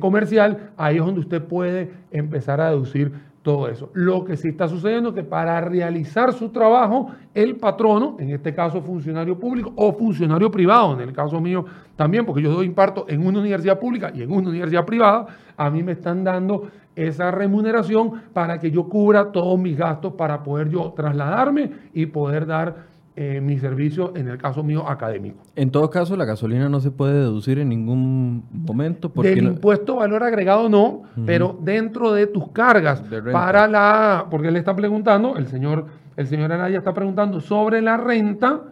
[0.00, 3.12] comercial, ahí es donde usted puede empezar a deducir
[3.46, 3.90] todo eso.
[3.94, 8.52] Lo que sí está sucediendo es que para realizar su trabajo, el patrono, en este
[8.52, 13.06] caso funcionario público o funcionario privado, en el caso mío también, porque yo doy imparto
[13.08, 17.30] en una universidad pública y en una universidad privada, a mí me están dando esa
[17.30, 22.95] remuneración para que yo cubra todos mis gastos para poder yo trasladarme y poder dar
[23.18, 25.42] eh, mi servicio, en el caso mío, académico.
[25.54, 29.10] En todo caso, la gasolina no se puede deducir en ningún momento.
[29.10, 33.02] Porque Del impuesto valor agregado no, pero dentro de tus cargas
[33.32, 34.26] para la...
[34.30, 38.64] Porque él está preguntando, el señor, el señor Anaya está preguntando sobre la renta,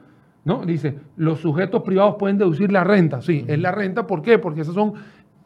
[0.44, 0.66] ¿no?
[0.66, 3.22] Dice, los sujetos privados pueden deducir la renta.
[3.22, 4.06] Sí, es la renta.
[4.06, 4.38] ¿Por qué?
[4.38, 4.92] Porque esas son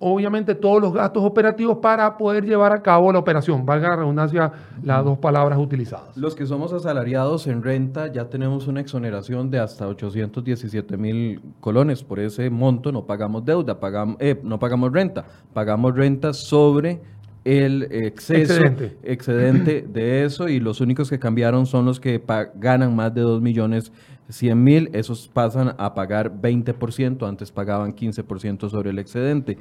[0.01, 3.67] obviamente todos los gastos operativos para poder llevar a cabo la operación.
[3.67, 6.17] Valga la redundancia las dos palabras utilizadas.
[6.17, 12.03] Los que somos asalariados en renta ya tenemos una exoneración de hasta 817 mil colones.
[12.03, 17.01] Por ese monto no pagamos deuda, pagamos, eh, no pagamos renta, pagamos renta sobre
[17.45, 18.99] el exceso excedente.
[19.03, 19.87] excedente.
[19.89, 22.23] de eso y los únicos que cambiaron son los que
[22.57, 23.91] ganan más de 2 millones
[24.29, 29.59] 100 mil, esos pasan a pagar 20%, antes pagaban 15% sobre el excedente.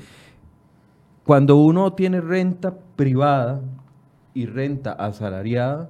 [1.24, 3.62] Cuando uno tiene renta privada
[4.34, 5.90] y renta asalariada,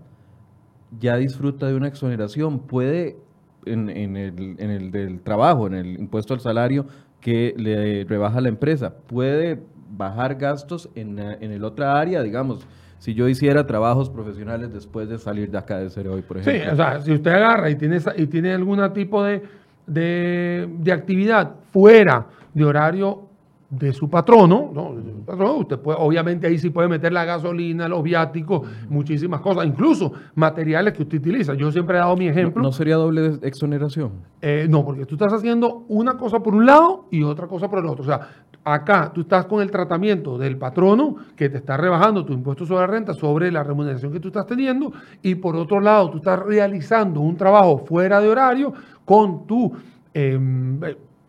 [1.00, 3.18] ya disfruta de una exoneración, puede
[3.66, 6.88] en, el, en el del trabajo, en el impuesto al salario
[7.20, 9.60] que le rebaja la empresa, puede
[9.90, 12.66] bajar gastos en, en el otra área, digamos,
[13.00, 16.64] si yo hiciera trabajos profesionales después de salir de acá de Cero hoy, por ejemplo.
[16.64, 19.44] Sí, o sea, si usted agarra y tiene, y tiene algún tipo de,
[19.86, 23.24] de, actividad fuera de horario
[23.70, 25.58] de su patrono, ¿no?
[25.58, 30.94] usted puede, obviamente ahí sí puede meter la gasolina, los viáticos, muchísimas cosas, incluso materiales
[30.94, 31.54] que usted utiliza.
[31.54, 32.64] Yo siempre he dado mi ejemplo.
[32.64, 34.12] ¿No, sería doble exoneración?
[34.42, 37.80] Eh, no, porque tú estás haciendo una cosa por un lado y otra cosa por
[37.80, 38.04] el otro.
[38.04, 38.30] O sea,
[38.69, 42.82] Acá tú estás con el tratamiento del patrono que te está rebajando tu impuesto sobre
[42.82, 46.38] la renta sobre la remuneración que tú estás teniendo y por otro lado tú estás
[46.39, 48.73] realizando un trabajo fuera de horario
[49.06, 49.71] con tu,
[50.13, 50.82] em,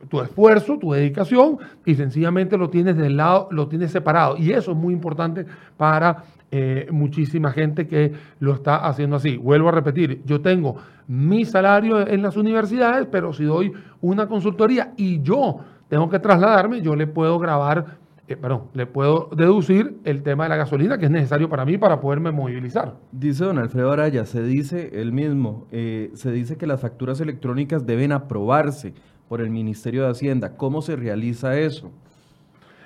[0.08, 4.36] tu esfuerzo, tu dedicación y sencillamente lo tienes del lado, lo tienes separado.
[4.36, 5.46] Y eso es muy importante
[5.76, 9.36] para eh, muchísima gente que lo está haciendo así.
[9.36, 10.74] Vuelvo a repetir, yo tengo
[11.06, 13.70] mi salario en las universidades, pero si doy
[14.00, 19.30] una consultoría y yo tengo que trasladarme, yo le puedo grabar, eh, perdón, le puedo
[19.34, 22.96] deducir el tema de la gasolina que es necesario para mí para poderme movilizar.
[23.10, 27.86] Dice don Alfredo Araya, se dice él mismo, eh, se dice que las facturas electrónicas
[27.86, 28.92] deben aprobarse
[29.28, 30.56] por el Ministerio de Hacienda.
[30.56, 31.90] ¿Cómo se realiza eso?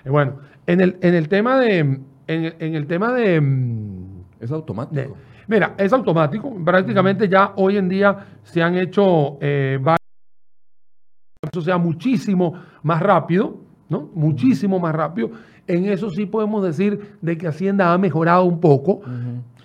[0.04, 2.00] Eh, bueno, en el, en el tema de...
[2.28, 3.40] En, el tema de...
[3.40, 5.16] Mm, es automático.
[5.48, 6.52] mira, es automático.
[6.64, 9.38] Prácticamente ya hoy en día se han hecho
[11.52, 13.58] eso sea muchísimo más rápido,
[13.90, 14.08] ¿no?
[14.14, 15.32] Muchísimo más rápido.
[15.66, 19.02] En eso sí podemos decir de que Hacienda ha mejorado un poco.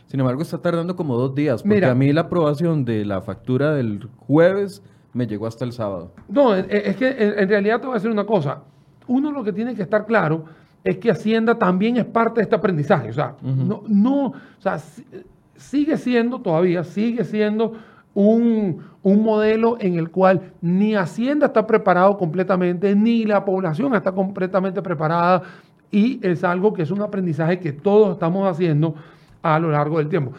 [0.08, 3.72] Sin embargo, está tardando como dos días, porque a mí la aprobación de la factura
[3.74, 6.12] del jueves me llegó hasta el sábado.
[6.28, 8.64] No, es que en realidad te voy a decir una cosa.
[9.08, 10.44] Uno lo que tiene que estar claro
[10.84, 13.12] es que Hacienda también es parte de este aprendizaje.
[13.12, 14.78] O sea, no, no, o sea,
[15.56, 17.76] sigue siendo todavía, sigue siendo
[18.18, 24.12] un, un, modelo en el cual ni Hacienda está preparado completamente, ni la población está
[24.12, 25.44] completamente preparada,
[25.92, 28.96] y es algo que es un aprendizaje que todos estamos haciendo
[29.44, 30.32] a lo largo del tiempo.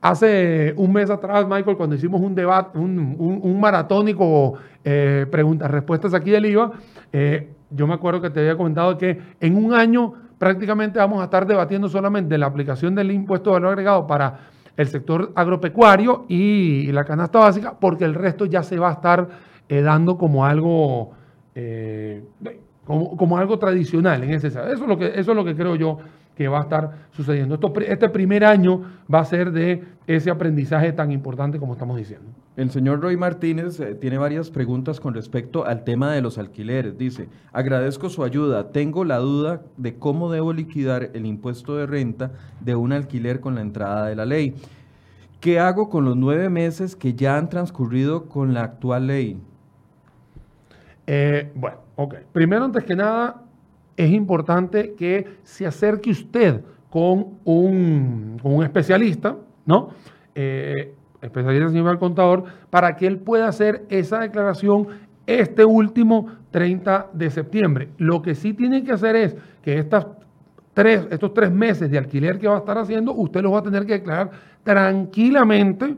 [0.00, 4.54] Hace un mes atrás, Michael, cuando hicimos un debate, un, maratónico
[4.84, 6.70] eh, preguntas-respuestas aquí del IVA,
[7.12, 11.24] eh, yo me acuerdo que te había comentado que en un año prácticamente vamos a
[11.24, 14.38] estar debatiendo solamente la aplicación del impuesto de valor agregado para
[14.78, 19.28] el sector agropecuario y la canasta básica, porque el resto ya se va a estar
[19.68, 21.10] eh, dando como algo,
[22.86, 25.74] como, como, algo tradicional en ese Eso es lo que, eso es lo que creo
[25.76, 25.98] yo
[26.38, 27.58] que va a estar sucediendo.
[27.84, 32.28] este primer año va a ser de ese aprendizaje tan importante como estamos diciendo.
[32.56, 36.96] El señor Roy Martínez eh, tiene varias preguntas con respecto al tema de los alquileres.
[36.96, 38.70] Dice, agradezco su ayuda.
[38.70, 43.56] Tengo la duda de cómo debo liquidar el impuesto de renta de un alquiler con
[43.56, 44.54] la entrada de la ley.
[45.40, 49.40] ¿Qué hago con los nueve meses que ya han transcurrido con la actual ley?
[51.08, 52.14] Eh, bueno, ok.
[52.32, 53.42] Primero, antes que nada,
[53.98, 59.90] es importante que se acerque usted con un, especialista, ¿no?
[60.34, 64.86] Eh, especialista señor contador, para que él pueda hacer esa declaración
[65.26, 67.88] este último 30 de septiembre.
[67.98, 70.06] Lo que sí tiene que hacer es que estas
[70.74, 73.62] tres, estos tres meses de alquiler que va a estar haciendo, usted los va a
[73.62, 74.30] tener que declarar
[74.62, 75.96] tranquilamente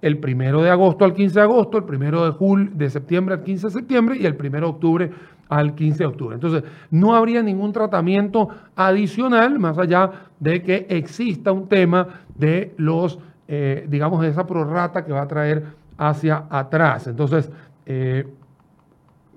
[0.00, 3.42] el primero de agosto al 15 de agosto, el primero de, julio, de septiembre al
[3.42, 5.10] 15 de septiembre y el primero de octubre
[5.48, 6.34] al 15 de octubre.
[6.34, 13.18] Entonces, no habría ningún tratamiento adicional más allá de que exista un tema de los,
[13.48, 15.64] eh, digamos, de esa prorrata que va a traer
[15.98, 17.06] hacia atrás.
[17.06, 17.50] Entonces,
[17.86, 18.26] eh,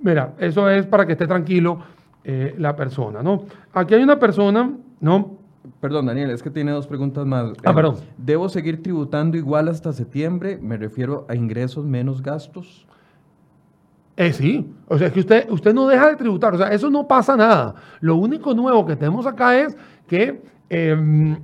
[0.02, 1.80] mira, eso es para que esté tranquilo
[2.24, 3.46] eh, la persona, ¿no?
[3.74, 5.38] Aquí hay una persona, ¿no?
[5.80, 7.54] Perdón, Daniel, es que tiene dos preguntas más.
[7.64, 7.96] Ah, perdón.
[8.18, 10.58] ¿Debo seguir tributando igual hasta septiembre?
[10.62, 12.88] Me refiero a ingresos menos gastos.
[14.20, 16.90] Eh, sí, o sea, es que usted, usted no deja de tributar, o sea, eso
[16.90, 17.76] no pasa nada.
[18.02, 19.78] Lo único nuevo que tenemos acá es
[20.10, 21.38] que, em,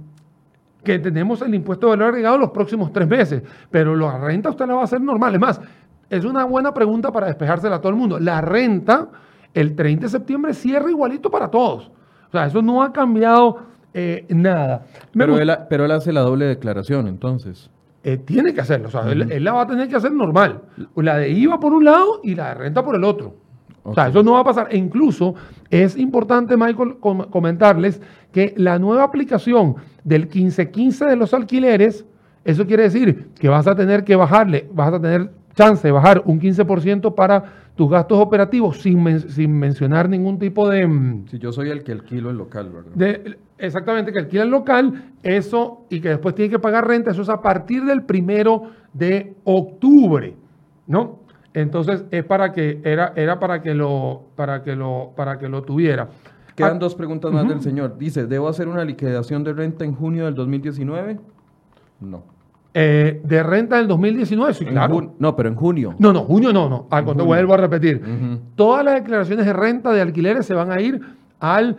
[0.84, 4.68] que tenemos el impuesto de valor agregado los próximos tres meses, pero la renta usted
[4.68, 5.34] la va a hacer normal.
[5.36, 5.62] Es más,
[6.10, 8.20] es una buena pregunta para despejársela a todo el mundo.
[8.20, 9.08] La renta,
[9.54, 11.90] el 30 de septiembre, cierra igualito para todos.
[12.28, 13.58] O sea, eso no ha cambiado
[13.94, 14.84] eh, nada.
[15.14, 17.72] Pero él, pero él hace la doble declaración, entonces.
[18.08, 18.90] Eh, tiene que hacerlo.
[18.90, 20.62] O sea, él, la va a tener que hacer normal.
[20.96, 23.34] La de IVA por un lado y la de renta por el otro.
[23.82, 24.68] O sea, eso no va a pasar.
[24.70, 25.34] E incluso
[25.72, 28.00] es importante, Michael, comentarles
[28.32, 32.06] que la nueva aplicación del 1515 de los alquileres,
[32.44, 36.22] eso quiere decir que vas a tener que bajarle, vas a tener chance de bajar
[36.26, 37.44] un 15% para
[37.76, 40.86] tus gastos operativos sin, sin mencionar ningún tipo de...
[40.86, 43.36] Mm, si yo soy el que alquilo el local, ¿verdad?
[43.58, 47.30] Exactamente, que alquila el local, eso y que después tiene que pagar renta, eso es
[47.30, 48.64] a partir del primero
[48.94, 50.36] de octubre,
[50.88, 51.20] ¿no?
[51.54, 55.64] Entonces es para que, era, era para que lo, para que lo, para que lo
[55.64, 56.10] tuviera.
[56.54, 57.98] Quedan ah, dos preguntas más del señor.
[57.98, 61.20] Dice, ¿debo hacer una liquidación de renta en junio del 2019?
[62.02, 62.24] No.
[62.74, 65.14] Eh, de renta del 2019, sí, claro.
[65.18, 65.96] No, pero en junio.
[65.98, 66.88] No, no, junio no, no.
[66.90, 68.02] Al vuelvo a repetir.
[68.56, 71.00] Todas las declaraciones de renta de alquileres se van a ir
[71.40, 71.78] al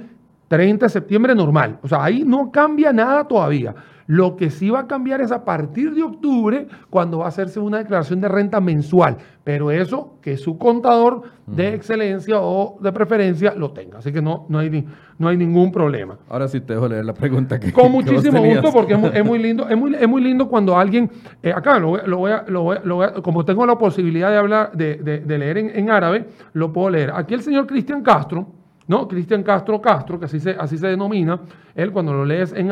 [0.48, 1.78] 30 de septiembre normal.
[1.82, 3.74] O sea, ahí no cambia nada todavía.
[4.06, 7.58] Lo que sí va a cambiar es a partir de octubre, cuando va a hacerse
[7.58, 9.16] una declaración de renta mensual.
[9.42, 13.98] Pero eso que su contador de excelencia o de preferencia lo tenga.
[13.98, 14.86] Así que no, no, hay,
[15.18, 16.18] no hay ningún problema.
[16.28, 19.68] Ahora sí te dejo leer la pregunta que Con muchísimo gusto, porque es muy, lindo.
[19.68, 21.10] Es muy, es muy lindo cuando alguien.
[21.42, 25.58] Eh, acá lo, voy a, lo, como tengo la posibilidad de hablar, de, de, leer
[25.58, 27.10] en, en árabe, lo puedo leer.
[27.12, 28.46] Aquí el señor Cristian Castro
[28.88, 29.08] ¿no?
[29.08, 31.40] Cristian Castro Castro, que así se, así se denomina,
[31.74, 32.70] él cuando lo lees en,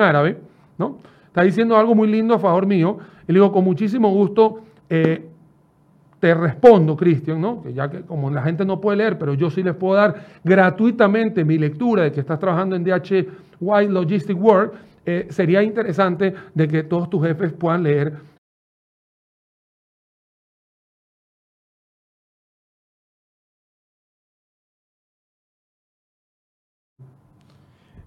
[0.00, 0.38] árabe,
[0.78, 0.98] ¿no?
[1.26, 2.98] Está diciendo algo muy lindo a favor mío.
[3.26, 5.26] Y le digo, con muchísimo gusto, eh,
[6.20, 7.62] te respondo, Cristian, ¿no?
[7.62, 10.26] Que ya que como la gente no puede leer, pero yo sí les puedo dar
[10.42, 14.74] gratuitamente mi lectura de que estás trabajando en DHY Logistic Work,
[15.06, 18.14] eh, sería interesante de que todos tus jefes puedan leer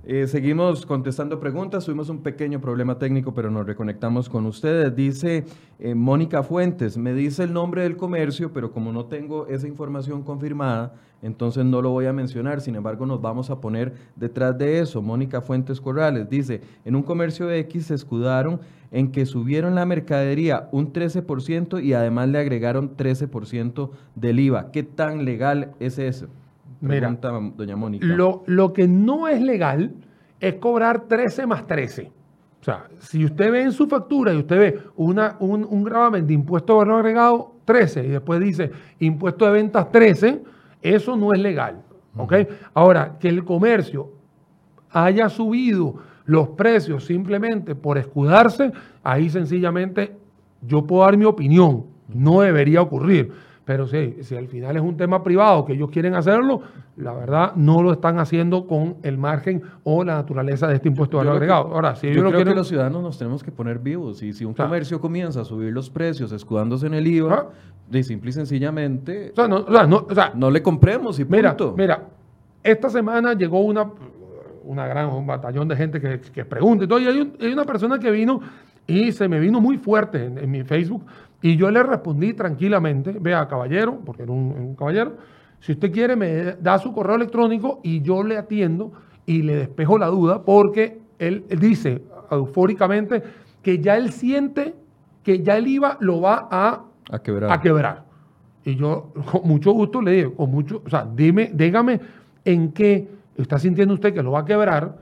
[0.03, 1.85] Eh, seguimos contestando preguntas.
[1.85, 4.95] Tuvimos un pequeño problema técnico, pero nos reconectamos con ustedes.
[4.95, 5.45] Dice
[5.77, 10.23] eh, Mónica Fuentes, me dice el nombre del comercio, pero como no tengo esa información
[10.23, 12.61] confirmada, entonces no lo voy a mencionar.
[12.61, 15.03] Sin embargo, nos vamos a poner detrás de eso.
[15.03, 20.67] Mónica Fuentes Corrales dice, en un comercio X se escudaron en que subieron la mercadería
[20.71, 24.71] un 13% y además le agregaron 13% del IVA.
[24.71, 26.27] ¿Qué tan legal es eso?
[26.85, 28.05] Pregunta doña Mónica.
[28.05, 29.93] Lo, lo que no es legal
[30.39, 32.11] es cobrar 13 más 13.
[32.61, 36.27] O sea, si usted ve en su factura y usted ve una, un, un gravamen
[36.27, 40.43] de impuesto de valor agregado 13 y después dice impuesto de ventas 13,
[40.81, 41.81] eso no es legal.
[42.17, 42.33] ¿ok?
[42.73, 44.11] Ahora, que el comercio
[44.89, 48.71] haya subido los precios simplemente por escudarse,
[49.03, 50.15] ahí sencillamente
[50.61, 51.85] yo puedo dar mi opinión.
[52.07, 53.31] No debería ocurrir.
[53.63, 56.61] Pero sí, si al final es un tema privado que ellos quieren hacerlo,
[56.97, 61.17] la verdad no lo están haciendo con el margen o la naturaleza de este impuesto
[61.17, 61.73] de valor agregado.
[61.73, 64.55] Ahora, si yo creo que los ciudadanos nos tenemos que poner vivos y si un
[64.55, 67.49] comercio comienza a subir los precios escudándose en el IVA, ah.
[67.87, 71.75] de simple y sencillamente no, le compremos y punto.
[71.75, 72.07] Mira, mira,
[72.63, 73.91] esta semana llegó una,
[74.63, 76.85] una gran, un batallón de gente que, que pregunta.
[76.85, 78.41] Entonces, hay, hay, una persona que vino
[78.87, 81.05] y se me vino muy fuerte en mi Facebook
[81.41, 85.17] y yo le respondí tranquilamente, vea, caballero, porque era un, caballero,
[85.59, 88.91] si usted quiere me da su correo electrónico y yo le atiendo
[89.25, 93.21] y le despejo la duda porque él, dice eufóricamente
[93.61, 94.75] que ya él siente
[95.23, 96.85] que ya el IVA lo va a,
[97.23, 97.51] quebrar.
[97.51, 98.05] a quebrar.
[98.63, 101.99] Y yo con mucho gusto le digo, con mucho, o sea, dime, dígame
[102.45, 104.97] en qué está sintiendo usted que lo va a quebrar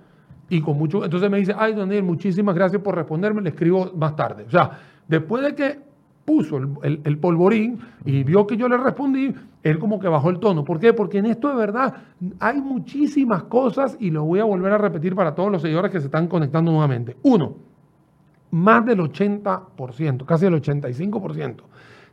[0.50, 4.16] y con mucho, entonces me dice, ay, Daniel, muchísimas gracias por responderme, le escribo más
[4.16, 4.46] tarde.
[4.48, 4.72] O sea,
[5.08, 5.89] después de que
[6.30, 10.64] puso el, polvorín y vio que yo le respondí, él como que bajó el tono.
[10.64, 10.94] ¿Por qué?
[10.94, 11.92] Porque en esto de verdad
[12.40, 16.00] hay muchísimas cosas y lo voy a volver a repetir para todos los seguidores que
[16.00, 17.18] se están conectando nuevamente.
[17.24, 17.56] Uno,
[18.52, 21.56] más del 80%, casi el 85%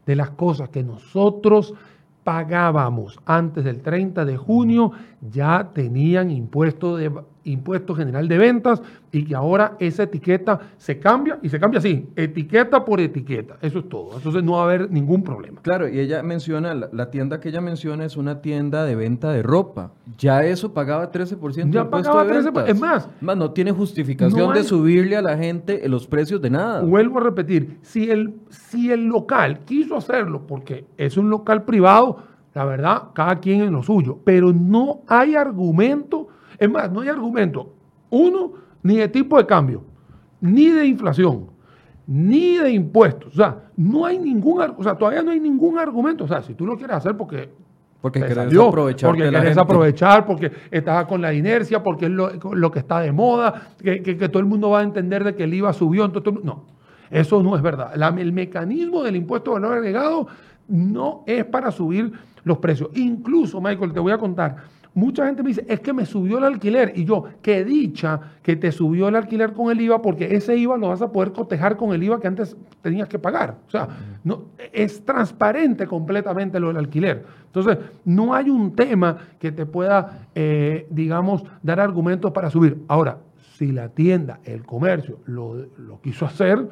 [0.06, 1.74] de las cosas que nosotros
[2.24, 7.12] pagábamos antes del 30 de junio ya tenían impuesto de
[7.47, 8.82] impuesto general de ventas
[9.12, 13.57] y que ahora esa etiqueta se cambia y se cambia así, etiqueta por etiqueta.
[13.62, 14.16] Eso es todo.
[14.16, 15.61] Entonces no va a haber ningún problema.
[15.62, 19.42] Claro, y ella menciona, la, tienda que ella menciona es una tienda de venta de
[19.42, 19.92] ropa.
[20.18, 22.68] Ya eso pagaba 13% ya pagaba de 13%.
[22.68, 26.82] Es más, más, no tiene justificación de subirle a la gente los precios de nada.
[26.82, 32.18] Vuelvo a repetir, si el, si el local quiso hacerlo porque es un local privado,
[32.55, 36.28] la verdad, cada quien en lo suyo, pero no hay argumento
[36.59, 37.72] es más, no hay argumento,
[38.11, 38.52] uno,
[38.82, 39.84] ni de tipo de cambio,
[40.40, 41.50] ni de inflación,
[42.07, 43.34] ni de impuestos.
[43.34, 46.24] O sea, no hay ningún, o sea, todavía no hay ningún argumento.
[46.24, 47.50] O sea, si tú lo quieres hacer porque
[48.07, 49.11] porque querés aprovechar.
[49.11, 53.70] Porque querés aprovechar, porque estás con la inercia, porque es lo, que está de moda,
[53.82, 56.04] que, todo el mundo va a entender de que el IVA subió.
[56.04, 56.66] Entonces, no,
[57.11, 57.92] eso no es verdad.
[58.18, 60.28] el mecanismo del impuesto de valor agregado
[60.68, 62.12] no es para subir
[62.44, 62.90] los precios.
[62.94, 64.57] Incluso, Michael, te voy a contar,
[64.97, 66.94] Mucha gente me dice, es que me subió el alquiler.
[66.97, 70.78] Y yo, qué dicha que te subió el alquiler con el IVA, porque ese IVA
[70.78, 73.59] lo vas a poder cotejar con el IVA que antes tenías que pagar.
[73.66, 73.88] O sea,
[74.24, 77.26] no, es transparente completamente lo del alquiler.
[77.44, 77.76] Entonces,
[78.07, 82.78] no hay un tema que te pueda, eh, digamos, dar argumentos para subir.
[82.88, 83.18] Ahora,
[83.59, 85.68] si la tienda, el comercio, lo,
[86.03, 86.70] quiso hacer,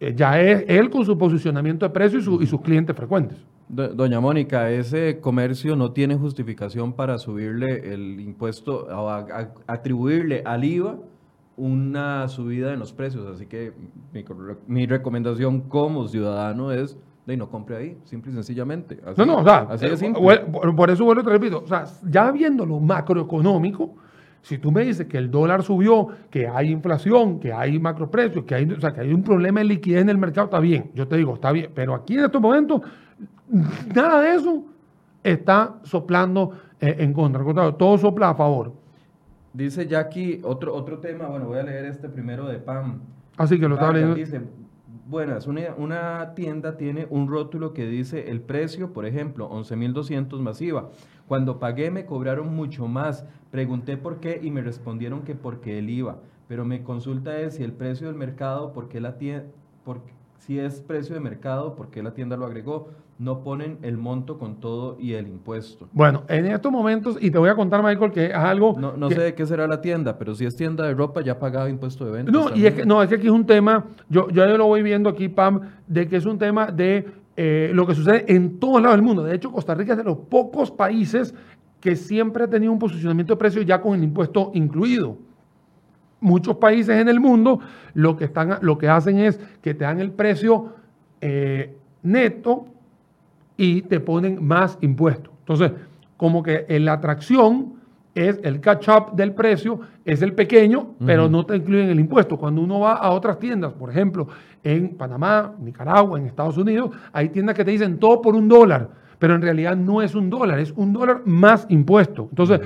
[0.00, 3.38] eh, ya es él con su posicionamiento de precio y sus clientes frecuentes.
[3.70, 9.08] Doña Mónica, ese comercio no tiene justificación para subirle el impuesto o
[9.68, 10.98] atribuirle al IVA
[11.56, 13.26] una subida en los precios.
[13.26, 13.72] Así que
[14.66, 16.96] mi, recomendación como ciudadano es
[17.26, 18.98] de no compre ahí, simple y sencillamente.
[19.16, 22.80] no, no, o sea, eh, Por, eso vuelvo te repito, o sea, ya viendo lo
[22.80, 23.94] macroeconómico,
[24.42, 28.54] si tú me dices que el dólar subió, que hay inflación, que hay macroprecios, que
[28.54, 30.90] hay, o sea, que hay un problema de liquidez en el mercado, está bien.
[30.94, 31.70] Yo te digo, está bien.
[31.74, 32.80] Pero aquí en estos momentos
[33.94, 34.64] Nada de eso
[35.22, 37.44] está soplando eh, en contra.
[37.72, 38.72] Todo sopla a favor.
[39.52, 43.00] Dice Jackie, otro, otro tema, bueno, voy a leer este primero de PAM.
[43.36, 44.14] Así que lo estaba leyendo.
[44.14, 44.40] Dice,
[45.08, 50.90] buenas, una, una, tienda tiene un rótulo que dice el precio, por ejemplo, 11.200 masiva.
[51.26, 53.24] Cuando pagué me cobraron mucho más.
[53.50, 56.18] Pregunté por qué y me respondieron que porque el IVA.
[56.46, 59.46] Pero me consulta es si el precio del mercado, ¿por qué la tienda,
[60.38, 62.88] si es precio de mercado, ¿por qué la tienda lo agregó?
[63.20, 65.90] No ponen el monto con todo y el impuesto.
[65.92, 68.74] Bueno, en estos momentos, y te voy a contar, Michael, que es algo...
[68.80, 71.68] No, sé de qué será la tienda, pero si es tienda de ropa, ya pagaba
[71.68, 72.32] impuesto de venta.
[72.32, 74.82] No, y es que, no, es que aquí es un tema, yo, yo lo voy
[74.82, 78.80] viendo aquí, Pam, de que es un tema de eh, lo que sucede en todos
[78.80, 79.22] lados del mundo.
[79.22, 81.34] De hecho, Costa Rica es de los pocos países
[81.78, 85.18] que siempre ha tenido un posicionamiento de precio ya con el impuesto incluido.
[86.20, 87.60] Muchos países en el mundo
[87.92, 90.72] lo que, están, lo que hacen es que te dan el precio
[91.20, 92.66] eh, neto
[93.60, 95.30] y te ponen más impuestos.
[95.40, 95.72] Entonces,
[96.16, 97.74] como que la atracción
[98.14, 102.38] es el catch-up del precio, es el pequeño, pero no te incluyen el impuesto.
[102.38, 104.28] Cuando uno va a otras tiendas, por ejemplo,
[104.64, 108.88] en Panamá, Nicaragua, en Estados Unidos, hay tiendas que te dicen todo por un dólar,
[109.18, 112.28] pero en realidad no es un dólar, es un dólar más impuesto.
[112.30, 112.60] Entonces,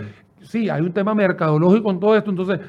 [0.44, 2.60] sí, hay un tema mercadológico en todo esto, entonces,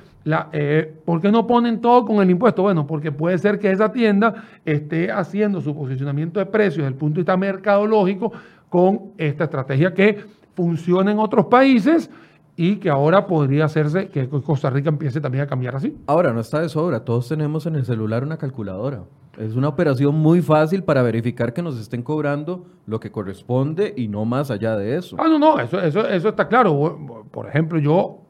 [0.52, 2.64] eh, ¿por qué no ponen todo con el impuesto?
[2.64, 6.96] Bueno, porque puede ser que esa tienda esté haciendo su posicionamiento de precios desde el
[6.96, 8.32] punto de vista mercadológico
[8.70, 10.20] con esta estrategia que
[10.56, 12.10] funciona en otros países
[12.58, 15.96] y que ahora podría hacerse que Costa Rica empiece también a cambiar así.
[16.08, 19.04] Ahora, no está de sobra, todos tenemos en el celular una calculadora.
[19.38, 24.08] Es una operación muy fácil para verificar que nos estén cobrando lo que corresponde y
[24.08, 25.18] no más allá de eso.
[25.20, 27.26] Ah, no, no, eso, eso, eso está claro.
[27.32, 28.22] Por ejemplo, yo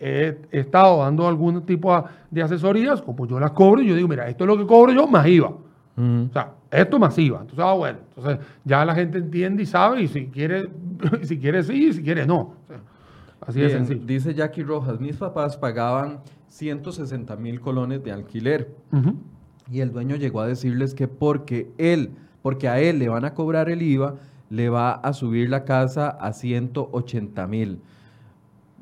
[0.00, 4.28] he, estado dando algún tipo de asesorías, como yo las cobro, y yo digo, mira,
[4.28, 5.48] esto es lo que cobro yo más IVA.
[5.48, 7.40] O sea, esto es más IVA.
[7.40, 10.70] Entonces, ah, bueno, entonces ya la gente entiende y sabe, y si quiere,
[11.22, 12.54] si quiere sí, y si quiere no.
[13.40, 14.00] así de sencillo.
[14.04, 18.74] Dice Jackie Rojas, mis papás pagaban 160 mil colones de alquiler.
[19.70, 22.10] Y el dueño llegó a decirles que porque él,
[22.42, 24.16] porque a él le van a cobrar el IVA,
[24.48, 27.80] le va a subir la casa a 180 mil.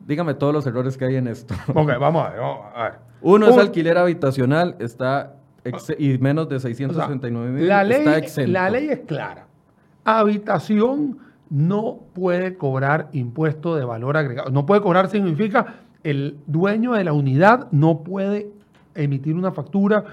[0.07, 1.55] Dígame todos los errores que hay en esto.
[1.75, 2.41] Ok, vamos a ver.
[2.41, 2.93] ver.
[3.21, 5.35] Uno es alquiler habitacional, está
[5.99, 8.05] y menos de 669 mil la ley,
[8.47, 9.47] La ley es clara.
[10.05, 11.19] Habitación
[11.51, 14.51] no puede cobrar impuesto de valor agregado.
[14.51, 18.51] No puede cobrar significa el dueño de la unidad no puede
[18.95, 20.05] emitir una factura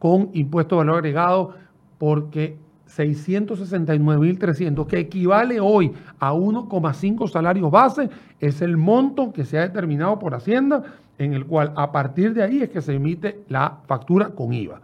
[0.00, 1.54] con impuesto de valor agregado
[1.98, 2.56] porque
[2.88, 10.18] 669.300, que equivale hoy a 1,5 salarios base, es el monto que se ha determinado
[10.18, 10.82] por Hacienda,
[11.18, 14.80] en el cual a partir de ahí es que se emite la factura con IVA.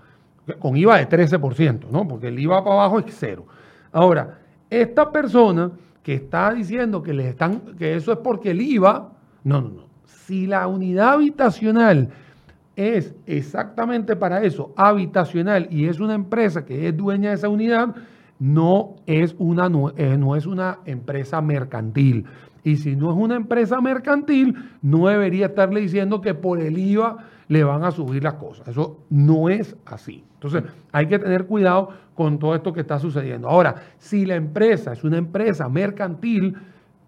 [0.60, 2.06] Con IVA de 13%, ¿no?
[2.06, 3.46] Porque el IVA para abajo es cero.
[3.90, 4.38] Ahora,
[4.70, 9.10] esta persona que está diciendo que, le están, que eso es porque el IVA,
[9.42, 9.86] no, no, no.
[10.04, 12.10] Si la unidad habitacional
[12.76, 17.94] es exactamente para eso, habitacional, y es una empresa que es dueña de esa unidad,
[18.38, 22.26] no es una, no, eh, es una empresa mercantil.
[22.62, 27.18] Y si no es una empresa mercantil, no debería estarle diciendo que por el IVA
[27.48, 28.68] le van a subir las cosas.
[28.68, 30.24] Eso no es así.
[30.34, 33.48] Entonces, hay que tener cuidado con todo esto que está sucediendo.
[33.48, 36.56] Ahora, si la empresa es una empresa mercantil,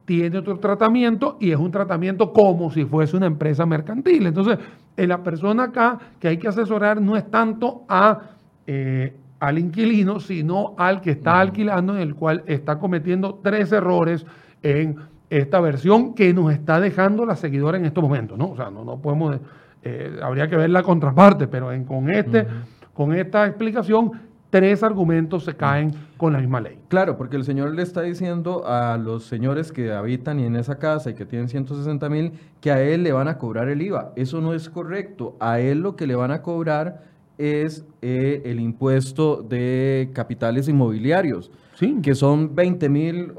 [0.08, 4.26] tiene otro tratamiento y es un tratamiento como si fuese una empresa mercantil.
[4.26, 4.58] Entonces,
[4.96, 8.18] eh, la persona acá que hay que asesorar no es tanto a,
[8.66, 14.24] eh, al inquilino, sino al que está alquilando, en el cual está cometiendo tres errores
[14.62, 14.96] en
[15.28, 18.38] esta versión que nos está dejando la seguidora en estos momentos.
[18.38, 18.52] ¿no?
[18.52, 19.38] O sea, no, no podemos,
[19.82, 22.46] eh, habría que ver la contraparte, pero en, con, este,
[22.94, 24.12] con esta explicación
[24.50, 26.78] tres argumentos se caen con la misma ley.
[26.88, 31.10] Claro, porque el señor le está diciendo a los señores que habitan en esa casa
[31.10, 34.12] y que tienen 160 mil que a él le van a cobrar el IVA.
[34.16, 35.36] Eso no es correcto.
[35.40, 37.07] A él lo que le van a cobrar
[37.38, 41.98] es eh, el impuesto de capitales inmobiliarios, sí.
[42.02, 43.32] que son 20 mil,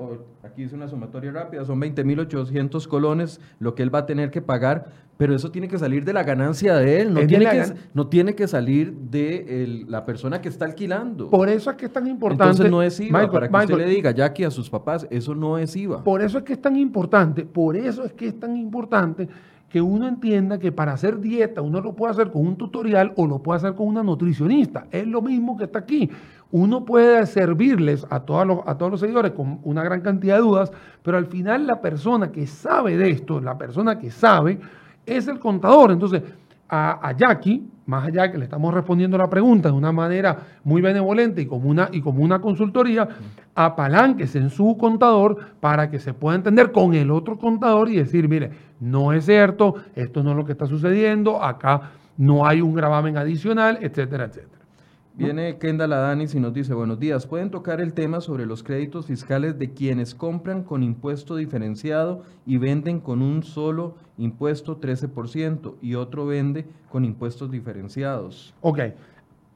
[0.43, 4.05] aquí hice una sumatoria rápida, son 20 mil 800 colones lo que él va a
[4.05, 7.45] tener que pagar, pero eso tiene que salir de la ganancia de él, no, tiene
[7.49, 11.29] que, no tiene que salir de la persona que está alquilando.
[11.29, 12.43] Por eso es que es tan importante.
[12.43, 15.35] Entonces no es IVA, para que usted le diga, ya que a sus papás, eso
[15.35, 16.05] no es IVA.
[16.05, 19.27] Por eso es que es tan importante, por eso es que es tan importante
[19.69, 23.27] que uno entienda que para hacer dieta uno lo puede hacer con un tutorial o
[23.27, 24.87] lo puede hacer con una nutricionista.
[24.91, 26.09] Es lo mismo que está aquí.
[26.51, 30.41] Uno puede servirles a todos los, a todos los seguidores con una gran cantidad de
[30.41, 30.71] dudas,
[31.03, 34.59] pero al final la persona que sabe de esto, la persona que sabe,
[35.05, 35.91] es el contador.
[35.91, 36.23] Entonces,
[36.69, 41.41] a, Jackie, más allá que le estamos respondiendo la pregunta de una manera muy benevolente
[41.41, 43.09] y como una, y como una consultoría,
[43.55, 48.29] apalánquese en su contador para que se pueda entender con el otro contador y decir,
[48.29, 51.81] mire, no es cierto, esto no es lo que está sucediendo, acá
[52.15, 54.58] no hay un gravamen adicional, etcétera, etcétera.
[55.19, 59.05] Viene Kendall Adanis y nos dice, buenos días, ¿pueden tocar el tema sobre los créditos
[59.05, 65.95] fiscales de quienes compran con impuesto diferenciado y venden con un solo impuesto 13% y
[65.95, 68.53] otro vende con impuestos diferenciados?
[68.61, 68.79] Ok,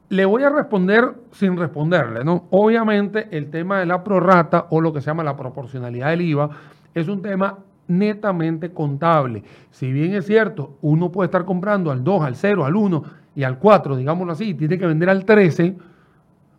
[0.09, 2.43] le voy a responder sin responderle, ¿no?
[2.49, 6.49] Obviamente el tema de la prorrata o lo que se llama la proporcionalidad del IVA
[6.93, 9.43] es un tema netamente contable.
[9.71, 13.03] Si bien es cierto, uno puede estar comprando al 2, al 0, al 1,
[13.35, 15.75] y al 4, digámoslo así, tiene que vender al 13,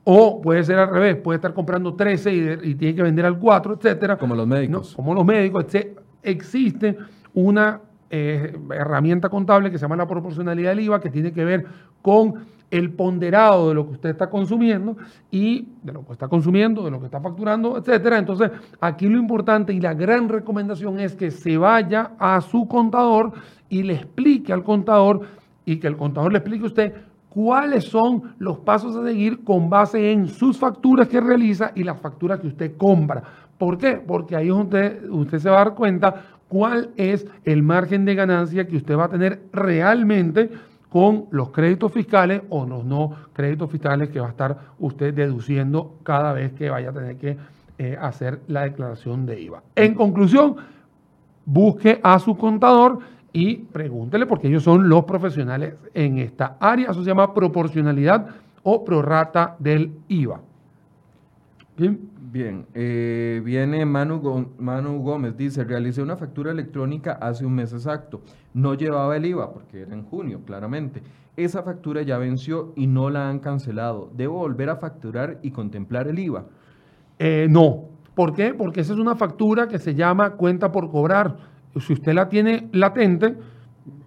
[0.05, 3.75] o puede ser al revés, puede estar comprando 13 y, tiene que vender al 4,
[3.75, 4.19] etcétera.
[4.19, 4.95] Como los médicos.
[4.95, 5.67] como los médicos.
[6.23, 6.97] Existe
[7.33, 11.67] una eh, herramienta contable que se llama la proporcionalidad del IVA, que tiene que ver
[12.03, 12.35] con
[12.71, 14.97] el ponderado de lo que usted está consumiendo
[15.31, 18.19] y de lo que está consumiendo, de lo que está facturando, etcétera.
[18.19, 18.51] Entonces,
[18.81, 23.33] aquí lo importante y la gran recomendación es que se vaya a su contador
[23.69, 25.23] y le explique al contador
[25.65, 26.93] y que el contador le explique a usted
[27.29, 32.01] cuáles son los pasos a seguir con base en sus facturas que realiza y las
[32.01, 33.23] facturas que usted compra.
[33.59, 34.01] ¿Por qué?
[34.05, 38.67] Porque ahí usted, usted se va a dar cuenta cuál es el margen de ganancia
[38.67, 40.51] que usted va a tener realmente
[40.89, 45.97] con los créditos fiscales o los no créditos fiscales que va a estar usted deduciendo
[46.05, 47.37] cada vez que vaya a tener que
[47.79, 49.65] eh, hacer la declaración de IVA.
[49.75, 50.55] En conclusión,
[51.45, 53.01] busque a su contador
[53.35, 56.91] y pregúntele porque ellos son los profesionales en esta área.
[56.91, 58.29] Eso se llama proporcionalidad
[58.63, 60.41] o prorata del IVA.
[61.77, 61.99] Bien,
[62.35, 62.67] Bien.
[62.75, 68.23] Eh, viene Manu, Manu Gómez, dice, realicé una factura electrónica hace un mes exacto.
[68.53, 71.01] No llevaba el IVA porque era en junio, claramente.
[71.37, 74.11] Esa factura ya venció y no la han cancelado.
[74.17, 76.47] ¿Debo volver a facturar y contemplar el IVA?
[77.21, 77.85] Eh, no.
[78.17, 78.53] ¿Por qué?
[78.53, 81.37] Porque esa es una factura que se llama cuenta por cobrar.
[81.81, 83.37] Si usted la tiene latente,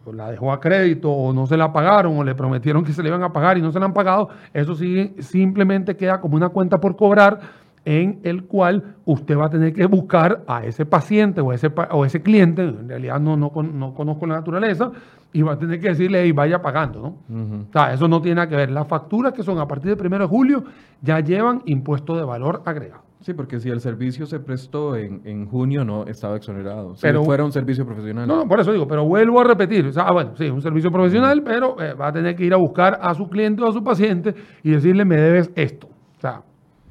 [0.05, 3.03] o la dejó a crédito o no se la pagaron o le prometieron que se
[3.03, 6.35] le iban a pagar y no se la han pagado, eso sí simplemente queda como
[6.35, 7.39] una cuenta por cobrar
[7.83, 12.03] en el cual usted va a tener que buscar a ese paciente o ese, o
[12.03, 14.91] ese cliente, en realidad no, no, no, conozco la naturaleza,
[15.31, 17.35] y va a tener que decirle, y vaya pagando, ¿no?
[17.69, 18.71] O sea, eso no tiene nada que ver.
[18.71, 20.63] Las facturas que son a partir del 1 de julio
[21.01, 23.06] ya llevan impuesto de valor agregado.
[23.21, 26.95] Sí, porque si el servicio se prestó en, junio, no estaba exonerado.
[26.95, 28.27] Si pero, fuera un servicio profesional.
[28.27, 29.87] No, no, por eso digo, pero vuelvo a repetir.
[29.87, 32.53] O sea, ah, bueno, sí, un servicio profesional, pero eh, va a tener que ir
[32.53, 35.87] a buscar a su cliente o a su paciente y decirle, me debes esto.
[35.87, 36.43] O sea,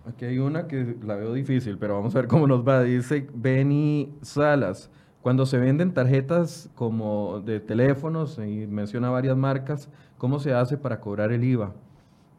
[0.08, 2.82] Aquí hay una que la veo difícil, pero vamos a ver cómo nos va.
[2.82, 4.90] Dice Benny Salas.
[5.20, 11.00] Cuando se venden tarjetas como de teléfonos y menciona varias marcas, ¿cómo se hace para
[11.00, 11.74] cobrar el IVA?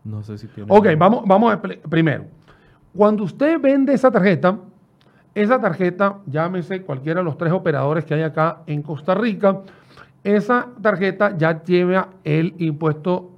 [0.05, 0.73] No sé si tiene.
[0.73, 2.23] Ok, vamos, vamos a, primero.
[2.97, 4.57] Cuando usted vende esa tarjeta,
[5.35, 9.59] esa tarjeta, llámese cualquiera de los tres operadores que hay acá en Costa Rica,
[10.23, 13.33] esa tarjeta ya lleva el impuesto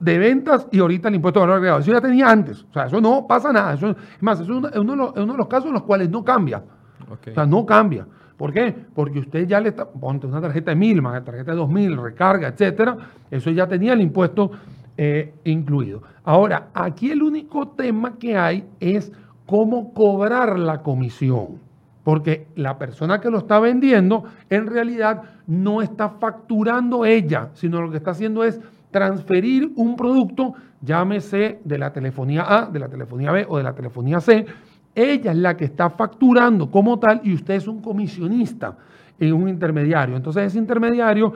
[0.00, 1.80] de ventas y ahorita el impuesto de valor agregado.
[1.82, 2.64] Eso ya tenía antes.
[2.64, 3.74] O sea, eso no pasa nada.
[3.74, 4.68] Eso, es más, es uno,
[5.12, 6.60] de los, casos en los cuales no cambia.
[7.08, 8.04] O sea, no cambia.
[8.36, 8.74] ¿Por qué?
[8.92, 11.96] Porque usted ya le está, ponte una tarjeta de mil, más tarjeta de dos mil,
[11.96, 12.96] recarga, etcétera.
[13.30, 14.50] Eso ya tenía el impuesto
[14.96, 16.02] eh, incluido.
[16.24, 19.12] Ahora, aquí el único tema que hay es
[19.46, 21.58] cómo cobrar la comisión.
[22.02, 27.90] Porque la persona que lo está vendiendo en realidad no está facturando ella, sino lo
[27.90, 33.32] que está haciendo es transferir un producto, llámese de la telefonía A, de la telefonía
[33.32, 34.46] B o de la telefonía C,
[34.94, 38.76] ella es la que está facturando como tal y usted es un comisionista
[39.18, 40.16] en un intermediario.
[40.16, 41.32] Entonces ese intermediario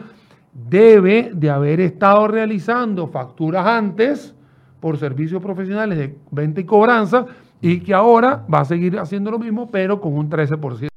[0.53, 4.35] debe de haber estado realizando facturas antes
[4.81, 7.27] por servicios profesionales de venta y cobranza
[7.61, 10.89] y que ahora va a seguir haciendo lo mismo pero con un 13%.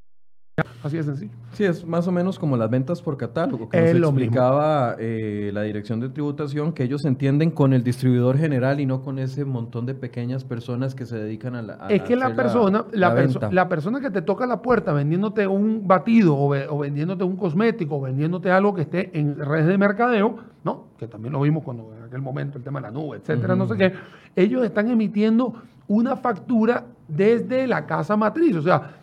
[0.83, 1.31] Así de sencillo.
[1.53, 5.61] Sí, es más o menos como las ventas por catálogo, que nos explicaba eh, la
[5.61, 9.85] dirección de tributación, que ellos entienden con el distribuidor general y no con ese montón
[9.85, 11.87] de pequeñas personas que se dedican a la.
[11.89, 13.13] es que la persona, la,
[13.51, 17.97] la, persona que te toca la puerta vendiéndote un batido o, o, vendiéndote un cosmético
[17.97, 20.87] o vendiéndote algo que esté en redes de mercadeo, ¿no?
[20.97, 23.67] Que también lo vimos cuando en aquel momento el tema de la nube, etcétera, no
[23.67, 23.93] sé qué.
[24.35, 25.53] Ellos están emitiendo
[25.87, 28.55] una factura desde la casa matriz.
[28.55, 29.00] O sea,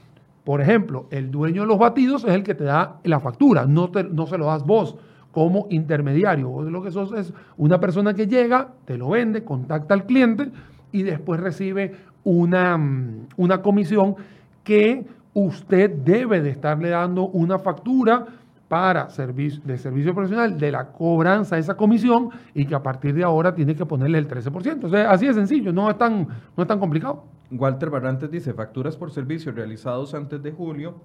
[0.49, 3.91] por ejemplo, el dueño de los batidos es el que te da la factura, no,
[4.11, 4.97] no se lo das vos
[5.31, 6.49] como intermediario.
[6.49, 10.49] Vos lo que sos es una persona que llega, te lo vende, contacta al cliente
[10.91, 14.17] y después recibe una, mm, una comisión
[14.65, 18.25] que usted debe de estarle dando una factura
[18.69, 23.13] para servicio, de servicio profesional de la cobranza de esa comisión y que a partir
[23.15, 24.85] de ahora tiene que ponerle el 13%.
[24.85, 26.27] O sea, así de sencillo, no es tan,
[26.57, 27.25] no es tan complicado.
[27.51, 30.97] Walter Barrantes dice, facturas por servicios realizados antes de julio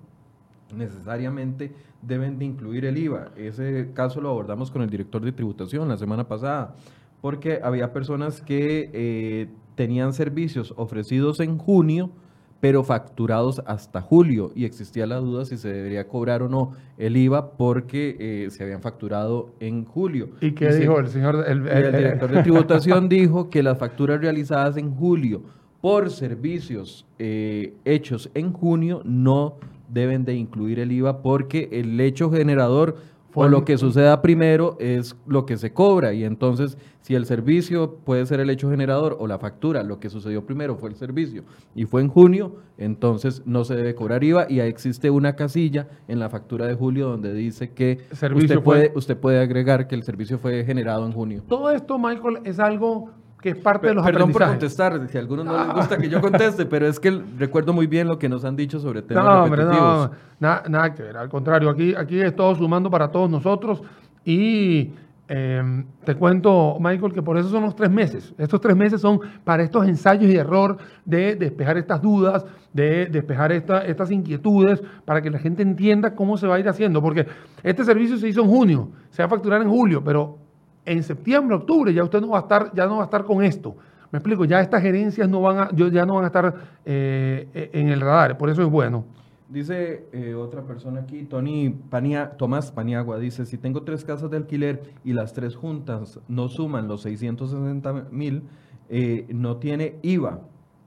[0.76, 1.72] necesariamente
[2.02, 3.30] deben de incluir el IVA.
[3.36, 6.76] Ese caso lo abordamos con el director de tributación la semana pasada,
[7.22, 12.12] porque había personas que eh, tenían servicios ofrecidos en junio,
[12.60, 17.18] pero facturados hasta julio, y existía la duda si se debería cobrar o no el
[17.18, 20.30] IVA porque eh, se habían facturado en julio.
[20.40, 21.46] ¿Y qué dijo el señor?
[21.48, 25.44] el director de tributación dijo que las facturas realizadas en julio
[25.84, 29.58] por servicios eh, hechos en junio no
[29.90, 32.96] deben de incluir el IVA porque el hecho generador
[33.34, 37.96] o lo que suceda primero es lo que se cobra y entonces si el servicio
[38.06, 41.44] puede ser el hecho generador o la factura, lo que sucedió primero fue el servicio
[41.76, 46.18] y fue en junio, entonces no se debe cobrar IVA y existe una casilla en
[46.18, 50.40] la factura de julio donde dice que usted puede, usted puede agregar que el servicio
[50.40, 51.44] fue generado en junio.
[51.46, 53.12] Todo esto, Michael, es algo
[53.44, 56.08] que es parte de los Perdón por contestar, si a algunos no les gusta que
[56.08, 59.26] yo conteste, pero es que recuerdo muy bien lo que nos han dicho sobre temas
[59.26, 60.10] no, repetitivos.
[60.10, 63.84] no, nada, nada que ver, al contrario, aquí, aquí es todo sumando para todos nosotros
[64.24, 64.94] y
[65.36, 68.34] Em, te cuento, Michael, que por eso son los tres meses.
[68.38, 73.52] Estos tres meses son para estos ensayos y error de despejar estas dudas, de despejar
[73.54, 77.02] estas inquietudes, para que la gente entienda cómo se va a ir haciendo.
[77.02, 77.26] Porque
[77.64, 80.40] este servicio se hizo en junio, se va a facturar en julio, pero
[80.86, 83.44] en septiembre, octubre ya usted no va a estar, ya no va a estar con
[83.44, 83.76] esto.
[84.12, 86.54] Me explico, ya estas gerencias no van a, ya no van a estar
[86.86, 89.06] eh, en el radar, por eso es bueno.
[89.50, 94.38] Dice eh, otra persona aquí, Tony Pania, Tomás Paniagua, dice, si tengo tres casas de
[94.38, 98.44] alquiler y las tres juntas no suman los 660 mil,
[98.90, 100.42] eh, no tiene IVA.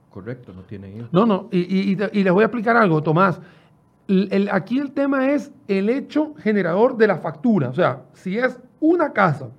[0.09, 1.09] Correcto, no tiene IVA.
[1.11, 3.41] No, no, y, les voy a explicar algo, Tomás.
[4.51, 7.69] aquí el tema es el hecho generador de la factura.
[7.69, 9.49] O sea, si es una casa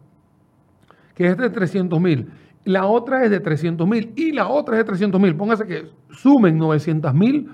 [1.19, 2.29] que es de 300 mil,
[2.65, 5.91] la otra es de 300 mil y la otra es de 300 mil, póngase que
[6.11, 7.51] sumen 900 mil